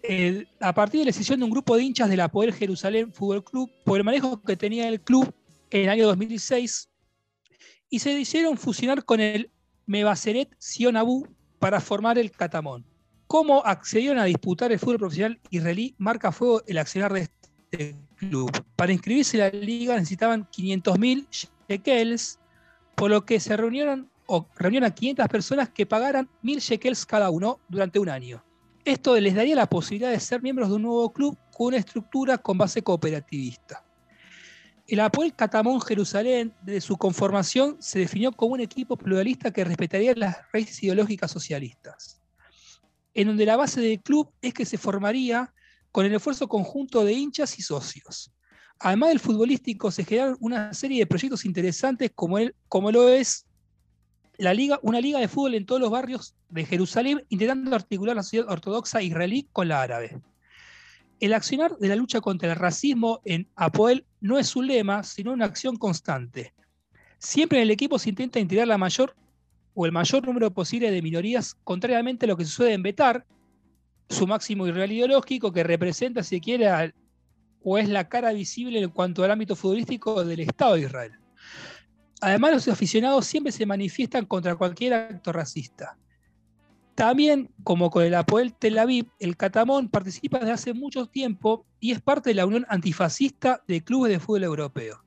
[0.03, 3.43] eh, a partir de la decisión de un grupo de hinchas del Apoel Jerusalén Fútbol
[3.43, 5.33] Club por el manejo que tenía el club
[5.71, 6.89] en el año 2006
[7.89, 9.51] y se decidieron fusionar con el
[9.87, 11.27] Mebaseret Sion Abu
[11.59, 12.85] para formar el Catamón.
[13.27, 15.95] ¿Cómo accedieron a disputar el fútbol profesional israelí?
[15.97, 18.51] Marca fuego el accionar de este club.
[18.75, 21.27] Para inscribirse en la liga necesitaban 500.000
[21.67, 22.39] shekels,
[22.95, 27.29] por lo que se reunieron o reunieron a 500 personas que pagaran 1.000 shekels cada
[27.29, 28.41] uno durante un año.
[28.85, 32.37] Esto les daría la posibilidad de ser miembros de un nuevo club con una estructura
[32.37, 33.83] con base cooperativista.
[34.87, 40.13] El Apoel Catamón Jerusalén, desde su conformación, se definió como un equipo pluralista que respetaría
[40.15, 42.21] las raíces ideológicas socialistas,
[43.13, 45.53] en donde la base del club es que se formaría
[45.91, 48.31] con el esfuerzo conjunto de hinchas y socios.
[48.79, 53.45] Además del futbolístico, se generaron una serie de proyectos interesantes como, el, como lo es
[54.37, 58.23] la liga, una liga de fútbol en todos los barrios de Jerusalén, intentando articular la
[58.23, 60.19] sociedad ortodoxa israelí con la árabe.
[61.19, 65.33] El accionar de la lucha contra el racismo en Apoel no es un lema, sino
[65.33, 66.53] una acción constante.
[67.19, 69.15] Siempre en el equipo se intenta integrar la mayor
[69.75, 73.25] o el mayor número posible de minorías, contrariamente a lo que sucede en Betar,
[74.09, 76.67] su máximo irreal ideológico, que representa, si quiere,
[77.63, 81.20] o es la cara visible en cuanto al ámbito futbolístico del Estado de Israel.
[82.21, 85.97] Además, los aficionados siempre se manifiestan contra cualquier acto racista.
[86.93, 91.91] También, como con el Apoel Tel Aviv, el Catamón participa desde hace mucho tiempo y
[91.91, 95.03] es parte de la Unión Antifascista de Clubes de Fútbol Europeo.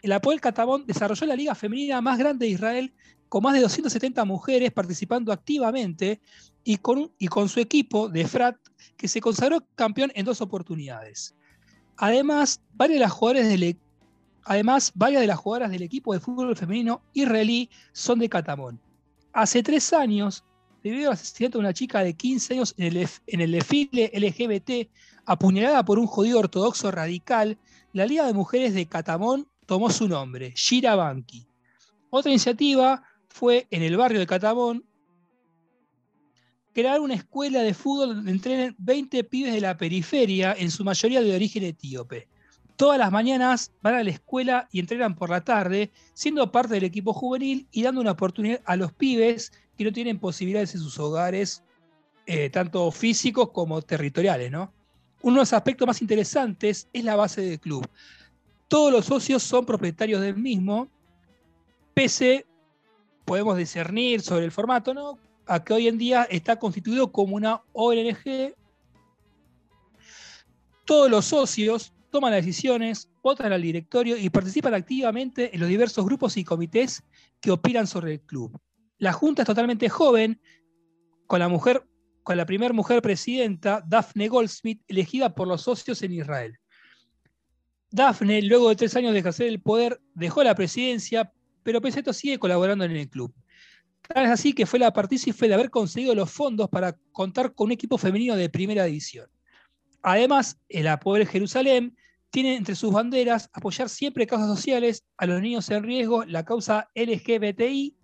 [0.00, 2.94] El Apoel Catamón desarrolló la liga femenina más grande de Israel
[3.28, 6.20] con más de 270 mujeres participando activamente
[6.62, 7.10] y con,
[7.48, 8.56] su equipo de Frat,
[8.96, 11.34] que se consagró campeón en dos oportunidades.
[11.96, 13.76] Además, varias de las jugadoras del,
[14.44, 18.80] además, varias de las jugadoras del equipo de fútbol femenino israelí son de Catamón.
[19.32, 20.44] Hace tres años,
[20.82, 24.90] debido al asesinato de una chica de 15 años en el, en desfile LGBT,
[25.26, 27.58] apuñalada por un judío ortodoxo radical,
[27.92, 31.46] la Liga de Mujeres de Catamón tomó su nombre, Shira Banki.
[32.10, 34.84] Otra iniciativa fue en el barrio de Catamón
[36.72, 41.20] crear una escuela de fútbol donde entrenen 20 pibes de la periferia, en su mayoría
[41.20, 42.28] de origen etíope.
[42.80, 46.84] Todas las mañanas van a la escuela y entrenan por la tarde, siendo parte del
[46.84, 50.98] equipo juvenil y dando una oportunidad a los pibes que no tienen posibilidades en sus
[50.98, 51.62] hogares,
[52.24, 54.50] eh, tanto físicos como territoriales.
[54.50, 54.72] ¿no?
[55.20, 57.86] Uno de los aspectos más interesantes es la base del club.
[58.66, 60.88] Todos los socios son propietarios del mismo,
[61.92, 62.46] pese
[63.26, 65.18] podemos discernir sobre el formato, ¿no?
[65.44, 68.54] A que hoy en día está constituido como una ONG.
[70.86, 76.04] Todos los socios toman las decisiones, votan al directorio y participan activamente en los diversos
[76.04, 77.02] grupos y comités
[77.40, 78.60] que opinan sobre el club.
[78.98, 80.40] La junta es totalmente joven,
[81.26, 81.86] con la mujer,
[82.22, 86.58] con la primera mujer presidenta, Daphne Goldsmith, elegida por los socios en Israel.
[87.90, 92.00] Daphne, luego de tres años de ejercer el poder, dejó la presidencia, pero pese a
[92.00, 93.34] esto sigue colaborando en el club.
[94.02, 97.66] Tal es así que fue la partícipe de haber conseguido los fondos para contar con
[97.66, 99.28] un equipo femenino de primera división.
[100.02, 101.96] Además, el Apoel Jerusalén
[102.30, 106.88] tiene entre sus banderas apoyar siempre causas sociales, a los niños en riesgo, la causa
[106.94, 107.96] LGBTI,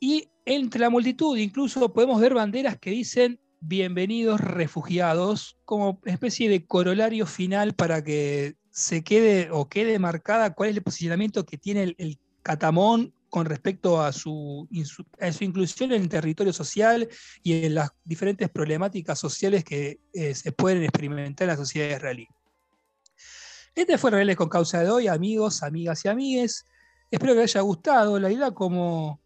[0.00, 1.36] y entre la multitud.
[1.36, 8.56] Incluso podemos ver banderas que dicen bienvenidos refugiados, como especie de corolario final para que
[8.70, 14.02] se quede o quede marcada cuál es el posicionamiento que tiene el, Catamón con respecto
[14.02, 17.08] a su, su, inclusión en el territorio social
[17.42, 22.26] y en las diferentes problemáticas sociales que eh, se pueden experimentar en la sociedad israelí.
[23.74, 26.66] Este fue Reales con Causa de hoy, amigos, amigas y amigues.
[27.08, 28.18] Espero que les haya gustado.
[28.18, 29.20] La idea, como,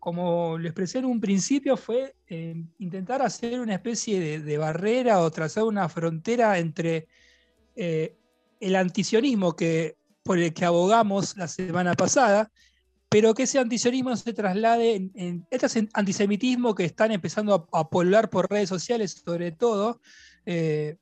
[0.00, 5.30] como lo expresé en un principio, fue eh, intentar hacer una especie de, barrera o
[5.30, 7.06] trazar una frontera entre
[7.76, 8.16] eh,
[8.58, 12.50] el antisionismo que, por el que abogamos la semana pasada,
[13.14, 18.50] pero que ese antisionismo se traslade en, este antisemitismo que están empezando a, a por
[18.50, 20.00] redes sociales sobre todo.
[20.44, 20.96] Eh,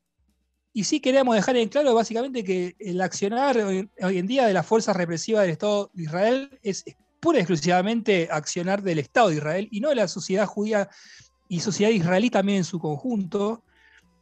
[0.74, 4.66] y sí queremos dejar en claro básicamente que el accionar hoy, en día de las
[4.66, 6.84] fuerzas represivas del Estado de Israel es
[7.18, 10.90] pura y exclusivamente accionar del Estado de Israel y no de la sociedad judía
[11.48, 13.64] y sociedad israelí también en su conjunto.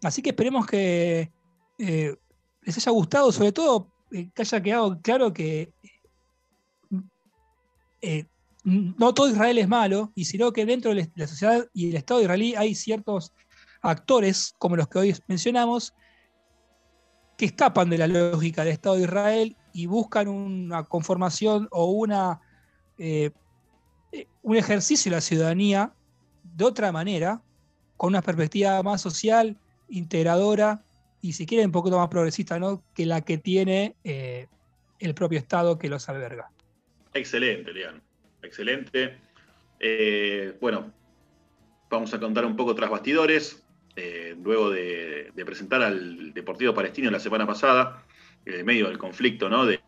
[0.05, 1.33] Así que esperemos que
[1.77, 2.15] eh,
[2.63, 5.73] les haya gustado, sobre todo eh, que haya quedado claro que
[8.03, 8.27] eh,
[8.65, 12.21] no todo Israel es malo, y sino que dentro de la sociedad y el Estado
[12.21, 13.33] israelí hay ciertos
[13.81, 15.95] actores, como los que hoy mencionamos,
[17.39, 22.41] que escapan de la lógica del Estado de Israel y buscan una conformación o una
[22.99, 23.31] eh,
[24.43, 25.93] un ejercicio de la ciudadanía
[26.43, 27.43] de otra manera,
[27.97, 29.57] con una perspectiva más social,
[29.89, 30.83] integradora
[31.21, 32.83] y si quieren un poquito más progresista ¿no?
[32.95, 34.49] que la que tiene eh,
[34.99, 36.51] el propio Estado que los alberga.
[37.13, 38.03] Excelente, Leon.
[38.43, 39.19] Excelente.
[39.79, 40.93] Eh, bueno,
[41.89, 43.63] vamos a contar un poco tras bastidores.
[44.43, 48.05] luego de, presentar al Deportivo Palestino la semana pasada,
[48.45, 49.67] en medio del conflicto, ¿no?
[49.67, 49.81] De,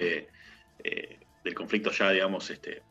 [1.45, 2.83] del conflicto ya, digamos, este,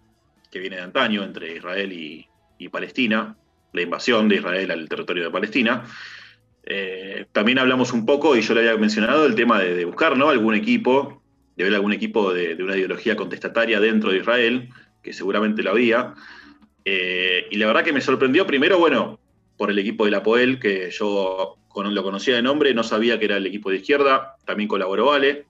[0.52, 2.28] que viene de antaño entre Israel y,
[2.70, 3.36] Palestina,
[3.74, 5.84] la invasión de Israel al territorio de Palestina.
[6.64, 10.30] Eh, también hablamos un poco, y yo le había mencionado, el tema de, buscar ¿no?
[10.30, 11.21] algún equipo,
[11.62, 14.70] de ver algún equipo de, una ideología contestataria dentro de Israel,
[15.04, 16.16] que seguramente lo había.
[16.86, 19.20] Eh, y la verdad que me sorprendió primero, bueno,
[19.58, 23.26] por el equipo de la Poel, que yo lo conocía de nombre, no sabía que
[23.26, 25.46] era el equipo de izquierda, también colaboró Vale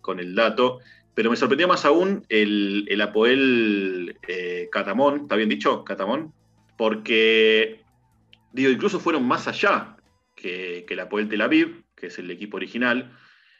[0.00, 0.78] con el dato.
[1.14, 5.84] Pero me sorprendió más aún el, el Apoel eh, Catamón, ¿está bien dicho?
[5.84, 6.32] Catamón.
[6.76, 7.82] Porque,
[8.52, 9.96] digo, incluso fueron más allá
[10.36, 13.10] que el Apoel Tel Aviv, que es el equipo original,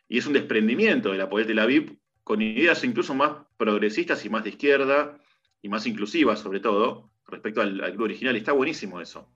[0.09, 4.45] y es un desprendimiento del Apoel Tel Aviv con ideas incluso más progresistas y más
[4.45, 5.19] de izquierda,
[5.63, 9.29] y más inclusivas sobre todo, respecto al, al club original, está buenísimo eso.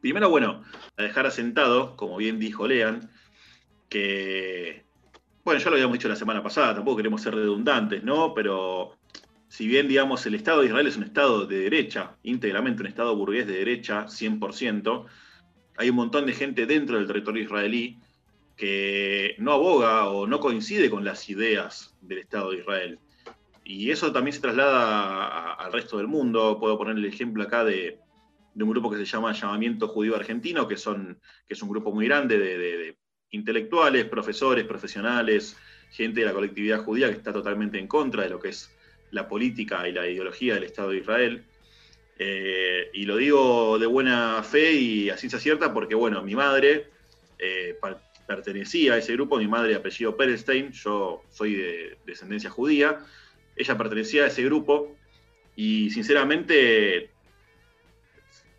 [0.00, 0.62] Primero, bueno,
[0.96, 3.10] a dejar asentado, como bien dijo Lean,
[3.88, 4.84] que,
[5.44, 8.34] bueno, ya lo habíamos dicho la semana pasada, tampoco queremos ser redundantes, ¿no?
[8.34, 8.96] Pero
[9.48, 13.16] si bien, digamos, el Estado de Israel es un Estado de derecha, íntegramente un Estado
[13.16, 15.06] burgués de derecha, 100%,
[15.78, 17.98] hay un montón de gente dentro del territorio israelí
[18.56, 22.98] que no aboga o no coincide con las ideas del Estado de Israel.
[23.64, 26.58] Y eso también se traslada al resto del mundo.
[26.58, 27.98] Puedo poner el ejemplo acá de,
[28.54, 32.06] un grupo que se llama Llamamiento Judío Argentino, que, son, que es un grupo muy
[32.06, 32.96] grande de,
[33.30, 35.56] intelectuales, profesores, profesionales,
[35.90, 38.70] gente de la colectividad judía que está totalmente en contra de lo que es
[39.10, 41.44] la política y la ideología del Estado de Israel.
[42.18, 46.86] Eh, y lo digo de buena fe y a ciencia cierta porque, bueno, mi madre
[47.38, 47.76] eh,
[48.26, 52.98] pertenecía a ese grupo, mi madre apellido Perelstein, yo soy de descendencia judía,
[53.54, 54.96] ella pertenecía a ese grupo
[55.54, 57.10] y sinceramente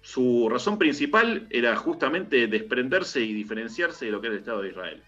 [0.01, 4.69] su razón principal era justamente desprenderse y diferenciarse de lo que era el Estado de
[4.69, 5.03] Israel.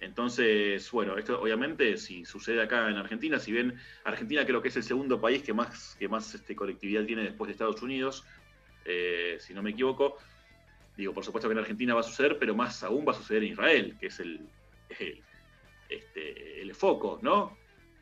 [0.00, 4.76] Entonces, bueno, esto obviamente si sucede acá en Argentina, si bien Argentina creo que es
[4.76, 8.24] el segundo país que más, que más este, colectividad tiene después de Estados Unidos,
[8.84, 10.18] eh, si no me equivoco,
[10.96, 13.42] digo, por supuesto que en Argentina va a suceder, pero más aún va a suceder
[13.44, 14.48] en Israel, que es el,
[15.88, 17.56] este, el foco, ¿no?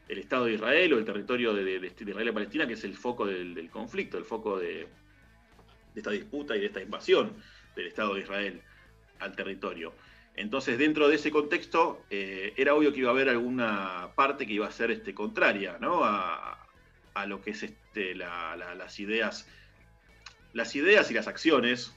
[0.09, 3.27] el Estado de Israel o el territorio de, Israel y Palestina, que es el foco
[3.27, 4.87] del, conflicto, el foco de,
[5.95, 7.33] esta disputa y de esta invasión
[7.75, 8.61] del Estado de Israel
[9.21, 9.95] al territorio.
[10.37, 14.53] Entonces, dentro de ese contexto, eh, era obvio que iba a haber alguna parte que
[14.53, 16.05] iba a ser este, contraria ¿no?
[16.05, 16.61] a,
[17.27, 19.49] lo que es este, las ideas
[20.53, 21.95] las ideas y las acciones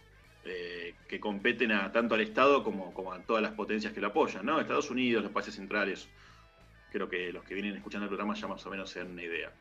[0.49, 4.07] eh, que competen a, tanto al Estado como, como, a todas las potencias que lo
[4.07, 4.59] apoyan, ¿no?
[4.59, 6.09] Estados Unidos, los países centrales,
[6.91, 9.23] Creo que los que vienen escuchando el programa ya más o menos se dan una
[9.23, 9.51] idea.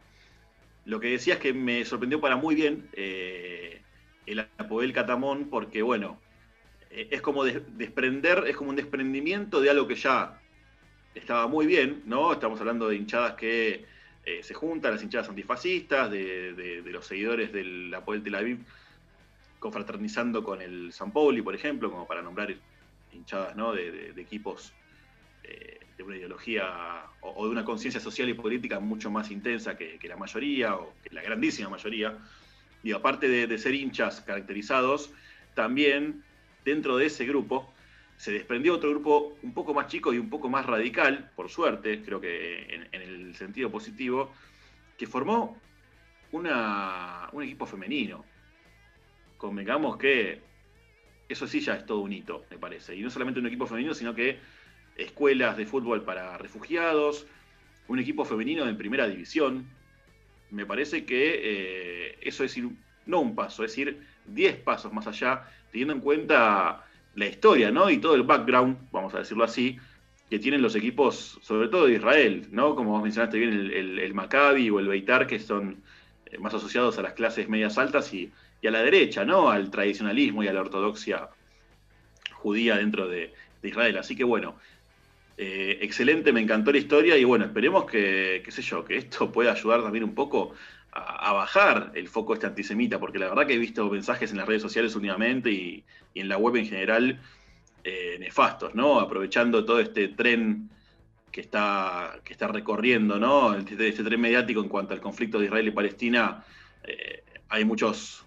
[0.84, 3.82] Lo que decía es que me sorprendió para muy bien eh,
[4.26, 6.20] el Apoel Catamón, porque bueno,
[6.90, 10.40] eh, es como desprender, es como un desprendimiento de algo que ya
[11.14, 12.32] estaba muy bien, ¿no?
[12.32, 13.84] Estamos hablando de hinchadas que
[14.24, 18.58] eh, se juntan, las hinchadas antifascistas, de, los seguidores del Apoel Tel Aviv
[19.58, 22.54] confraternizando con el San Pauli, por ejemplo, como para nombrar
[23.12, 24.72] hinchadas de, equipos
[25.96, 30.16] de una ideología o, de una conciencia social y política mucho más intensa que, la
[30.16, 32.18] mayoría, o que la grandísima mayoría.
[32.82, 35.12] Y aparte de, ser hinchas caracterizados,
[35.54, 36.22] también
[36.64, 37.72] dentro de ese grupo
[38.16, 42.02] se desprendió otro grupo un poco más chico y un poco más radical, por suerte,
[42.02, 44.32] creo que en, el sentido positivo,
[44.96, 45.60] que formó
[46.32, 48.24] una, un equipo femenino.
[49.36, 50.40] Convengamos que
[51.28, 52.94] eso sí ya es todo un hito, me parece.
[52.94, 54.38] Y no solamente un equipo femenino, sino que
[54.96, 57.26] escuelas de fútbol para refugiados,
[57.88, 59.66] un equipo femenino en primera división.
[60.50, 62.68] Me parece que eh, eso es ir,
[63.06, 66.84] no un paso, es ir 10 pasos más allá, teniendo en cuenta
[67.14, 67.90] la historia, ¿no?
[67.90, 69.78] Y todo el background, vamos a decirlo así,
[70.30, 72.74] que tienen los equipos, sobre todo de Israel, ¿no?
[72.74, 75.82] Como vos mencionaste bien, el, Maccabi o el Beitar, que son
[76.26, 78.32] eh, más asociados a las clases medias altas y,
[78.68, 79.50] a la derecha, ¿no?
[79.50, 81.28] Al tradicionalismo y a la ortodoxia
[82.32, 83.98] judía dentro de Israel.
[83.98, 84.56] Así que bueno,
[85.38, 89.30] eh, excelente, me encantó la historia y bueno, esperemos que, qué sé yo, que esto
[89.32, 90.54] pueda ayudar también un poco
[90.92, 94.46] a, bajar el foco este antisemita, porque la verdad que he visto mensajes en las
[94.46, 97.20] redes sociales últimamente y, en la web en general
[97.84, 98.98] eh, nefastos, ¿no?
[98.98, 100.70] Aprovechando todo este tren
[101.30, 103.54] que está, que está recorriendo, ¿no?
[103.54, 106.42] Este, este tren mediático en cuanto al conflicto de Israel y Palestina,
[106.84, 108.24] eh, hay muchos,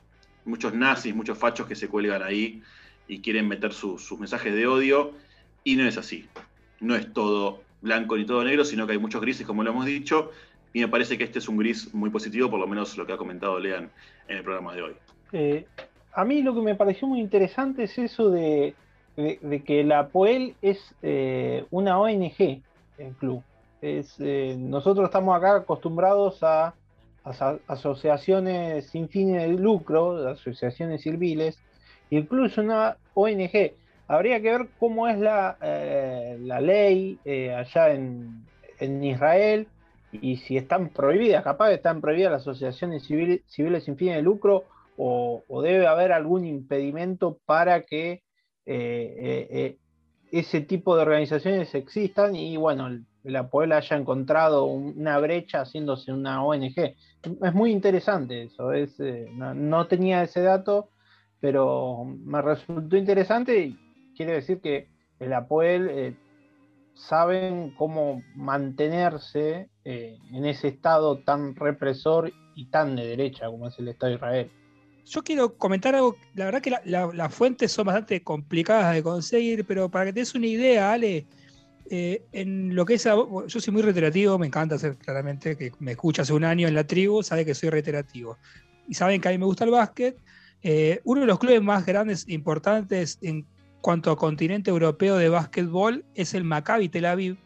[0.49, 2.61] muchos nazis, muchos fachos que se cuelgan ahí
[3.07, 5.13] y quieren meter sus mensajes de odio,
[5.63, 6.27] y no es así
[6.79, 9.85] no es todo blanco ni todo negro, sino que hay muchos grises, como lo hemos
[9.85, 10.31] dicho,
[10.73, 13.13] y me parece que este es un gris muy positivo, por lo menos lo que
[13.13, 13.89] ha comentado Lean
[14.27, 14.93] en el programa de hoy.
[15.31, 15.65] Eh,
[16.13, 18.75] a mí lo que me pareció muy interesante es eso de,
[19.15, 22.61] que la POEL es eh, una ONG,
[22.97, 23.43] el club.
[23.81, 26.73] Eh, nosotros estamos acá acostumbrados a,
[27.23, 31.59] asociaciones sin fines de lucro, asociaciones civiles,
[32.09, 33.73] es una ONG.
[34.07, 38.45] Habría que ver cómo es la, eh, la ley eh, allá en,
[39.03, 39.67] Israel
[40.11, 44.63] y si están prohibidas, capaz están prohibidas las asociaciones civiles, sin fines de lucro
[44.97, 48.23] o, debe haber algún impedimento para que
[48.65, 49.77] eh,
[50.31, 52.89] ese tipo de organizaciones existan y bueno,
[53.23, 56.95] la Puebla haya encontrado una brecha haciéndose una ONG.
[57.43, 58.97] Es muy interesante eso, es,
[59.35, 60.89] no, no, tenía ese dato,
[61.39, 63.73] pero me resultó interesante
[64.15, 64.87] quiere decir que
[65.19, 66.13] el Apoel eh,
[66.93, 73.79] saben cómo mantenerse eh, en ese estado tan represor y tan de derecha como es
[73.79, 74.51] el Estado de Israel.
[75.05, 79.01] yo quiero comentar algo, la verdad que la- la- las fuentes son bastante complicadas de
[79.01, 81.25] conseguir, pero para que te des una idea, Ale,
[81.91, 85.91] eh, en lo que es, yo soy muy reiterativo, me encanta hacer claramente, que me
[85.91, 88.37] escucha hace un año en la tribu, sabe que soy reiterativo.
[88.87, 90.15] Y saben que a mí me gusta el básquet.
[90.61, 93.47] Eh, uno de los clubes más grandes e importantes en
[93.81, 97.37] cuanto a continente europeo de básquetbol es el Maccabi Tel Aviv,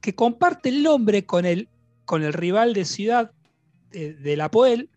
[0.00, 1.68] que comparte el nombre con el,
[2.06, 3.32] con el rival de ciudad
[3.90, 4.88] de, de la Poel,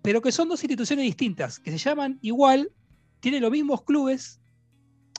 [0.00, 2.70] pero que son dos instituciones distintas, que se llaman igual,
[3.20, 4.40] tienen los mismos clubes,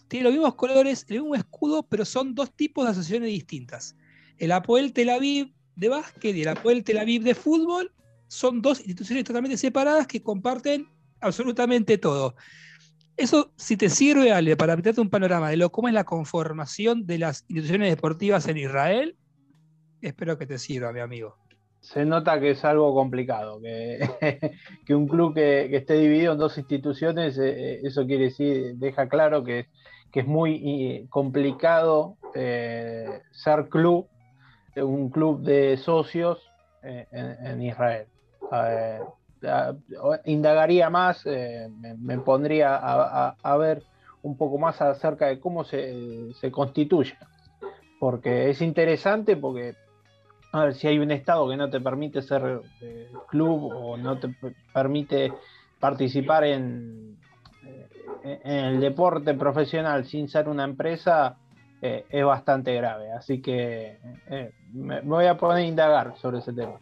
[0.10, 3.96] tienen los mismos colores, el mismo escudo, pero son dos tipos de asociaciones distintas.
[4.38, 7.94] El Apoel Tel Aviv de básquet y el Apoel Tel Aviv de fútbol
[8.28, 10.88] son dos instituciones totalmente separadas que comparten
[11.22, 12.36] absolutamente todo.
[13.16, 17.20] Eso, si te sirve, Ale, para meterte un panorama de cómo es la conformación de
[17.20, 19.18] las instituciones deportivas en Israel,
[20.02, 21.36] espero que te sirva, mi amigo.
[21.82, 24.00] Se nota que es algo complicado, que,
[24.96, 29.68] un club que, esté dividido en dos instituciones, eh, eso quiere decir, deja claro que,
[30.12, 34.08] que es muy eh, complicado eh, ser club,
[34.76, 36.40] un club de socios
[36.84, 38.08] eh, en, Israel.
[38.52, 39.00] Eh,
[40.26, 43.84] indagaría más, eh, me, pondría a, ver
[44.22, 47.18] un poco más acerca de cómo se, se constituye,
[48.00, 49.76] porque es interesante porque
[50.52, 54.18] a ver si hay un estado que no te permite ser eh, club o no
[54.20, 54.30] te
[54.74, 55.32] permite
[55.80, 57.19] participar en, eh,
[58.24, 61.38] en, el deporte profesional sin ser una empresa,
[61.82, 63.12] eh, es bastante grave.
[63.12, 63.98] Así que
[64.30, 66.80] eh, me voy a poner a indagar sobre ese tema.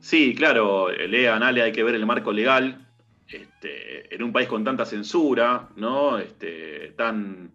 [0.00, 2.86] Sí, claro, Lea, Ale, hay que ver el marco legal.
[3.26, 6.18] Este, en un país con tanta censura, ¿no?
[6.18, 7.52] Este, tan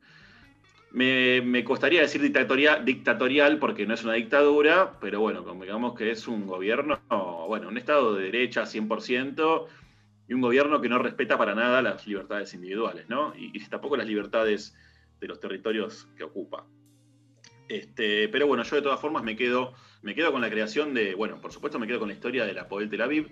[0.92, 6.12] me, me, costaría decir dictatorial, dictatorial porque no es una dictadura, pero bueno, digamos que
[6.12, 7.00] es un gobierno,
[7.48, 9.66] bueno, un Estado de derecha 100%
[10.30, 13.34] y un gobierno que no respeta para nada las libertades individuales, ¿no?
[13.36, 14.76] Y, tampoco las libertades
[15.20, 16.68] de los territorios que ocupa.
[17.68, 19.74] Este, pero bueno, yo de todas formas me quedo,
[20.04, 22.54] me quedo con la creación de, bueno, por supuesto me quedo con la historia de
[22.54, 23.32] la Poel Tel Aviv,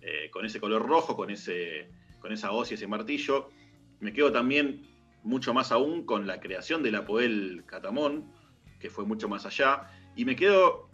[0.00, 1.88] eh, con ese color rojo, con, ese,
[2.20, 3.50] con esa hoz y ese martillo.
[3.98, 4.86] Me quedo también
[5.24, 8.32] mucho más aún con la creación de la Poel Catamón,
[8.78, 9.90] que fue mucho más allá.
[10.14, 10.85] Y me quedo,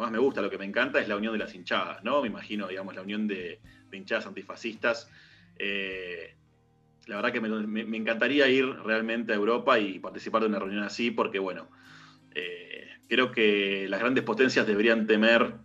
[0.00, 2.22] más me gusta, lo que me encanta es la unión de las hinchadas, ¿no?
[2.22, 5.08] Me imagino, digamos, la unión de, de hinchadas antifascistas.
[5.58, 6.34] Eh,
[7.06, 11.10] la verdad que me, encantaría ir realmente a Europa y participar de una reunión así,
[11.10, 11.68] porque, bueno,
[12.34, 15.56] eh, creo que las grandes potencias deberían temer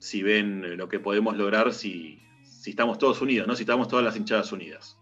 [0.00, 3.54] si ven lo que podemos lograr si, si estamos todos unidos, ¿no?
[3.54, 4.96] Si estamos todas las hinchadas unidas.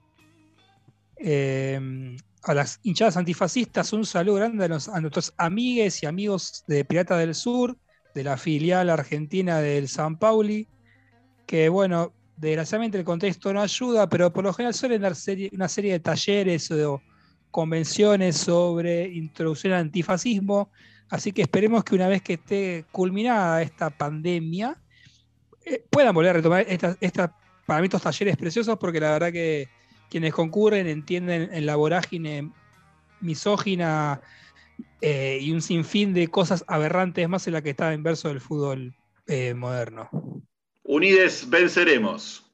[1.19, 6.85] Eh, a las hinchadas antifascistas, un saludo grande a, a, nuestros amigues y amigos de
[6.85, 7.77] Pirata del Sur,
[8.17, 10.67] de la filial argentina del San Pauli,
[11.45, 15.13] que bueno, desgraciadamente el contexto no ayuda, pero por lo general suelen dar
[15.53, 17.03] una serie de talleres o
[17.51, 20.71] convenciones sobre introducción al antifascismo,
[21.11, 24.81] así que esperemos que una vez que esté culminada esta pandemia,
[25.67, 27.37] eh, puedan volver a retomar esta,
[27.67, 29.69] para mí estos talleres preciosos, porque la verdad que
[30.09, 32.51] quienes concurren entienden en la vorágine
[33.21, 34.23] misógina
[35.01, 38.95] eh, y un sinfín de cosas aberrantes más en la que está inverso del fútbol
[39.27, 40.09] eh, moderno.
[40.85, 42.46] Unides venceremos.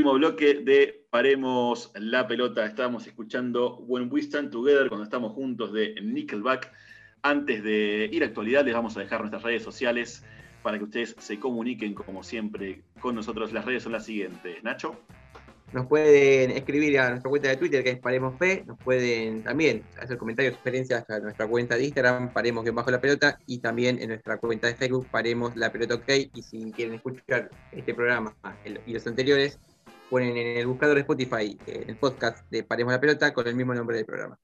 [0.00, 2.64] Último bloque de Paremos la pelota.
[2.64, 6.72] Estábamos escuchando When We Stand Together, cuando estamos juntos de Nickelback.
[7.20, 10.24] Antes de ir a actualidad, les vamos a dejar nuestras redes sociales
[10.62, 13.52] para que ustedes se comuniquen, como siempre, con nosotros.
[13.52, 14.64] Las redes son las siguientes.
[14.64, 14.98] Nacho.
[15.74, 18.64] Nos pueden escribir a nuestra cuenta de Twitter, que es Paremos P.
[18.66, 23.02] Nos pueden también hacer comentarios, sugerencias a nuestra cuenta de Instagram, Paremos que bajo la
[23.02, 23.38] pelota.
[23.46, 26.08] Y también en nuestra cuenta de Facebook, Paremos la pelota OK.
[26.32, 28.34] Y si quieren escuchar este programa
[28.86, 29.60] y los anteriores,
[30.10, 33.54] ponen en el buscador de Spotify eh, el podcast de Paremos la pelota con el
[33.54, 34.38] mismo nombre del programa.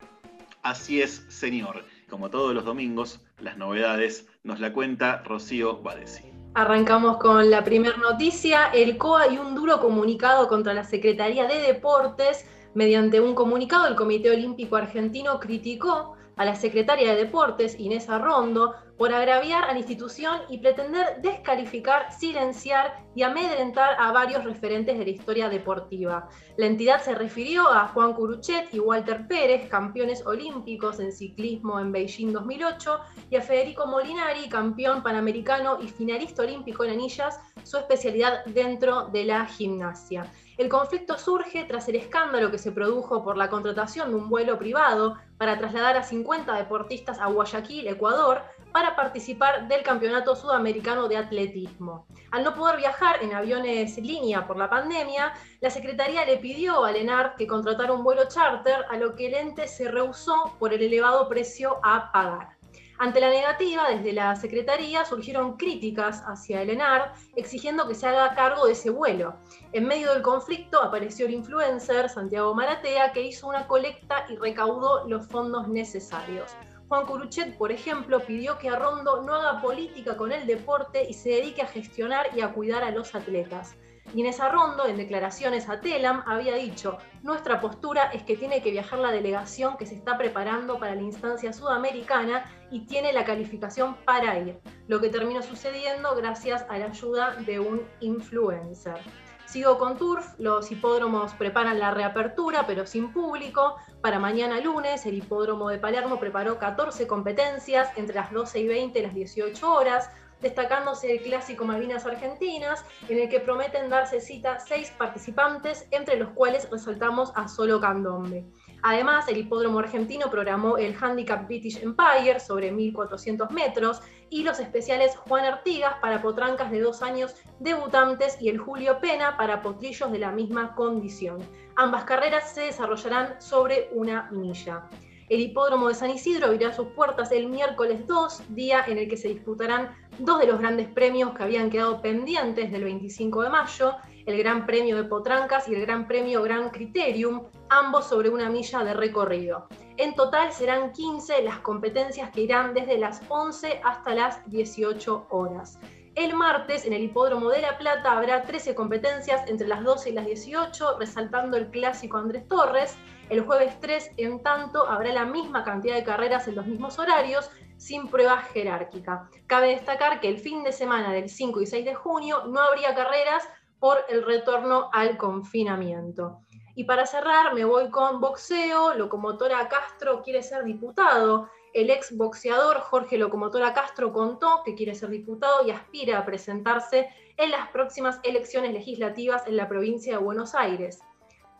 [0.62, 1.84] Así es, señor.
[2.08, 6.24] Como todos los domingos, las novedades nos la cuenta Rocío Badesi.
[6.54, 8.66] Arrancamos con la primera noticia.
[8.72, 12.46] El COA y un duro comunicado contra la Secretaría de Deportes.
[12.74, 18.74] Mediante un comunicado, el Comité Olímpico Argentino criticó a la secretaria de Deportes, Inés Arrondo,
[18.96, 25.04] por agraviar a la institución y pretender descalificar, silenciar y amedrentar a varios referentes de
[25.04, 26.28] la historia deportiva.
[26.56, 31.92] La entidad se refirió a Juan Curuchet y Walter Pérez, campeones olímpicos en ciclismo en
[31.92, 38.44] Beijing 2008, y a Federico Molinari, campeón panamericano y finalista olímpico en anillas, su especialidad
[38.46, 40.30] dentro de la gimnasia.
[40.56, 44.58] El conflicto surge tras el escándalo que se produjo por la contratación de un vuelo
[44.58, 51.16] privado para trasladar a 50 deportistas a Guayaquil, Ecuador, para participar del Campeonato Sudamericano de
[51.16, 52.06] Atletismo.
[52.30, 56.96] Al no poder viajar en aviones línea por la pandemia, la Secretaría le pidió al
[56.96, 60.82] ENAR que contratara un vuelo charter, a lo que el ente se rehusó por el
[60.82, 62.55] elevado precio a pagar.
[62.98, 68.34] Ante la negativa, desde la Secretaría surgieron críticas hacia el ENAR, exigiendo que se haga
[68.34, 69.36] cargo de ese vuelo.
[69.72, 75.06] En medio del conflicto apareció el influencer Santiago Maratea, que hizo una colecta y recaudó
[75.06, 76.56] los fondos necesarios.
[76.88, 81.30] Juan Curuchet, por ejemplo, pidió que Arrondo no haga política con el deporte y se
[81.30, 83.76] dedique a gestionar y a cuidar a los atletas.
[84.14, 88.98] Inés Arrondo, en declaraciones a Telam, había dicho, nuestra postura es que tiene que viajar
[88.98, 94.38] la delegación que se está preparando para la instancia sudamericana y tiene la calificación para
[94.38, 98.98] ir, lo que terminó sucediendo gracias a la ayuda de un influencer.
[99.46, 103.76] Sigo con Turf, los hipódromos preparan la reapertura, pero sin público.
[104.02, 108.98] Para mañana lunes, el hipódromo de Palermo preparó 14 competencias entre las 12 y 20
[108.98, 110.10] y las 18 horas,
[110.40, 116.30] destacándose el clásico Malvinas Argentinas, en el que prometen darse cita seis participantes, entre los
[116.30, 118.44] cuales resaltamos a Solo Candombe.
[118.82, 125.16] Además, el hipódromo argentino programó el Handicap British Empire sobre 1400 metros y los especiales
[125.16, 130.18] Juan Artigas para potrancas de dos años debutantes y el Julio Pena para potrillos de
[130.18, 131.38] la misma condición.
[131.76, 134.88] Ambas carreras se desarrollarán sobre una milla.
[135.28, 139.16] El hipódromo de San Isidro abrirá sus puertas el miércoles 2, día en el que
[139.16, 143.96] se disputarán dos de los grandes premios que habían quedado pendientes del 25 de mayo,
[144.24, 148.84] el Gran Premio de Potrancas y el Gran Premio Gran Criterium, ambos sobre una milla
[148.84, 149.66] de recorrido.
[149.96, 155.80] En total serán 15 las competencias que irán desde las 11 hasta las 18 horas.
[156.16, 160.12] El martes en el Hipódromo de La Plata habrá 13 competencias entre las 12 y
[160.12, 162.96] las 18, resaltando el clásico Andrés Torres.
[163.28, 167.50] El jueves 3, en tanto, habrá la misma cantidad de carreras en los mismos horarios,
[167.76, 169.28] sin prueba jerárquica.
[169.48, 172.94] Cabe destacar que el fin de semana del 5 y 6 de junio no habría
[172.94, 173.42] carreras
[173.80, 176.40] por el retorno al confinamiento.
[176.76, 178.94] Y para cerrar, me voy con boxeo.
[178.94, 181.50] Locomotora Castro quiere ser diputado.
[181.74, 187.08] El ex boxeador Jorge Locomotora Castro contó que quiere ser diputado y aspira a presentarse
[187.36, 191.00] en las próximas elecciones legislativas en la provincia de Buenos Aires.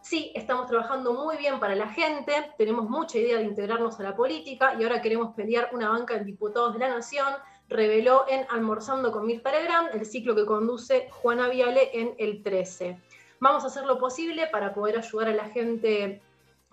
[0.09, 4.15] Sí, estamos trabajando muy bien para la gente, tenemos mucha idea de integrarnos a la
[4.15, 7.27] política y ahora queremos pelear una banca de diputados de la Nación,
[7.69, 13.01] reveló en Almorzando con Mirta Legrand, el ciclo que conduce Juana Viale en el 13.
[13.41, 16.23] Vamos a hacer lo posible para poder ayudar a la gente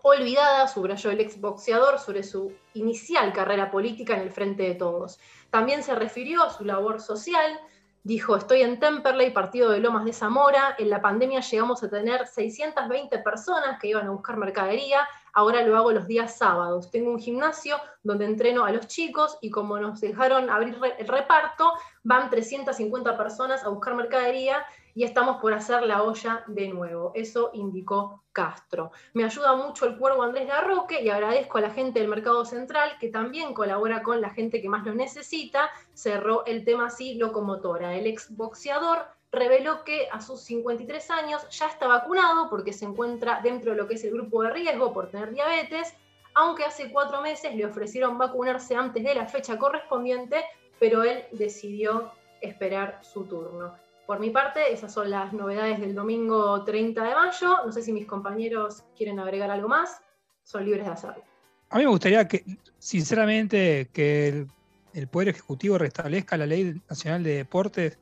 [0.03, 5.19] olvidada, subrayó el exboxeador, sobre su inicial carrera política en el Frente de Todos.
[5.49, 7.59] También se refirió a su labor social,
[8.03, 12.27] dijo, estoy en Temperley, partido de Lomas de Zamora, en la pandemia llegamos a tener
[12.27, 16.89] 620 personas que iban a buscar mercadería, ahora lo hago los días sábados.
[16.91, 21.73] Tengo un gimnasio donde entreno a los chicos y como nos dejaron abrir el reparto,
[22.03, 24.63] van 350 personas a buscar mercadería
[24.95, 27.11] y estamos por hacer la olla de nuevo.
[27.15, 28.91] Eso indicó Castro.
[29.13, 32.91] Me ayuda mucho el cuervo Andrés Larroque y agradezco a la gente del Mercado Central
[32.99, 35.69] que también colabora con la gente que más lo necesita.
[35.93, 37.95] Cerró el tema así locomotora.
[37.95, 43.71] El exboxeador reveló que a sus 53 años ya está vacunado porque se encuentra dentro
[43.71, 45.93] de lo que es el grupo de riesgo por tener diabetes,
[46.35, 50.45] aunque hace cuatro meses le ofrecieron vacunarse antes de la fecha correspondiente,
[50.79, 52.11] pero él decidió
[52.41, 53.75] esperar su turno.
[54.05, 57.57] Por mi parte, esas son las novedades del domingo 30 de mayo.
[57.65, 60.01] No sé si mis compañeros quieren agregar algo más,
[60.43, 61.23] son libres de hacerlo.
[61.69, 62.43] A mí me gustaría que,
[62.77, 64.47] sinceramente, que el,
[64.93, 67.97] el Poder Ejecutivo restablezca la Ley Nacional de Deportes,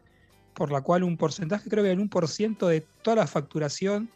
[0.53, 4.09] por la cual un porcentaje, creo que por ciento de toda la facturación,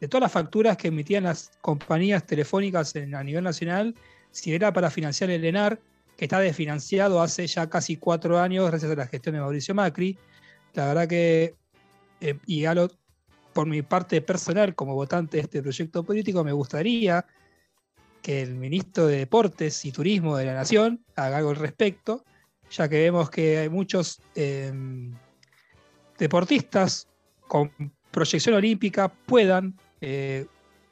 [0.00, 3.94] de todas las facturas que emitían las compañías telefónicas a nivel nacional,
[4.30, 5.80] si era para financiar el ENAR,
[6.16, 10.18] que está desfinanciado hace ya casi cuatro años gracias a la gestión de Mauricio Macri.
[10.74, 11.56] La verdad que,
[12.20, 12.90] eh, y a lo-
[13.52, 17.24] por mi parte personal, como votante de este proyecto político, me gustaría
[18.22, 22.24] que el ministro de Deportes y Turismo de la Nación haga algo al respecto,
[22.70, 24.72] ya que vemos que hay muchos eh,
[26.22, 27.08] deportistas
[27.48, 27.72] con
[28.12, 30.46] proyección olímpica puedan eh,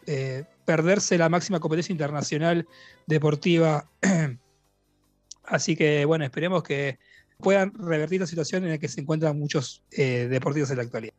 [0.04, 2.66] eh, perderse la máxima competencia internacional
[3.06, 3.88] deportiva.
[5.44, 6.98] Así que, bueno, esperemos que
[7.38, 11.14] puedan revertir la situación en la que se encuentran muchos eh, deportistas en la actualidad.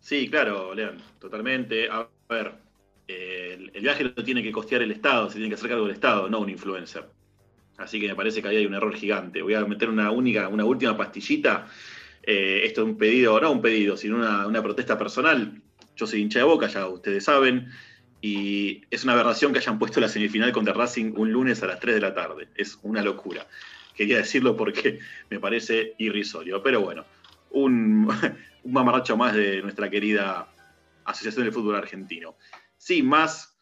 [0.00, 1.88] Sí, claro, León, totalmente.
[1.88, 2.54] A ver,
[3.06, 5.94] el, el viaje lo tiene que costear el Estado, se tiene que hacer cargo del
[5.94, 7.04] Estado, no un influencer.
[7.76, 9.42] Así que me parece que ahí hay un error gigante.
[9.42, 11.68] Voy a meter una única, una última pastillita.
[12.30, 15.62] Eh, esto es un pedido, no un pedido, sino una, protesta personal.
[15.96, 17.68] Yo soy hincha de boca, ya ustedes saben.
[18.20, 21.80] Y es una aberración que hayan puesto la semifinal contra Racing un lunes a las
[21.80, 22.48] 3 de la tarde.
[22.54, 23.46] Es una locura.
[23.94, 24.98] Quería decirlo porque
[25.30, 26.62] me parece irrisorio.
[26.62, 27.06] Pero bueno,
[27.50, 28.06] un,
[28.62, 30.52] un mamarracho más de nuestra querida
[31.06, 32.36] Asociación del Fútbol Argentino.
[32.76, 33.57] Sin más,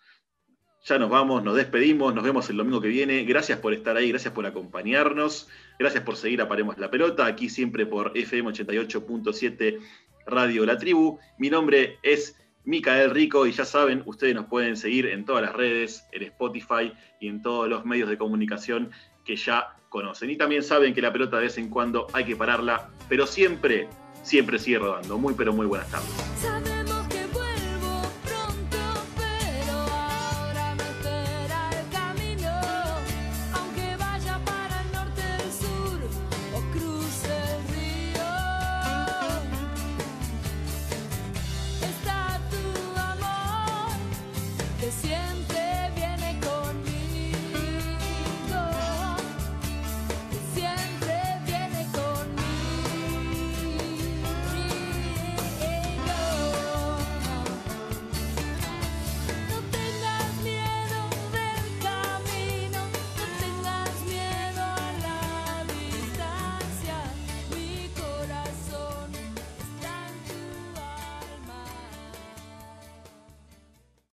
[0.86, 3.24] ya nos vamos, nos despedimos, nos vemos el domingo que viene.
[3.24, 5.48] Gracias por estar ahí, gracias por acompañarnos,
[5.80, 9.80] gracias por seguir a Paremos la Pelota, aquí siempre por FM 88.7
[10.26, 11.18] Radio La Tribu.
[11.38, 15.54] Mi nombre es Micael Rico y ya saben, ustedes nos pueden seguir en todas las
[15.56, 18.92] redes, en Spotify y en todos los medios de comunicación
[19.24, 20.30] que ya conocen.
[20.30, 23.88] Y también saben que la pelota de vez en cuando hay que pararla, pero siempre,
[24.22, 25.18] siempre sigue rodando.
[25.18, 26.75] Muy, pero muy buenas tardes.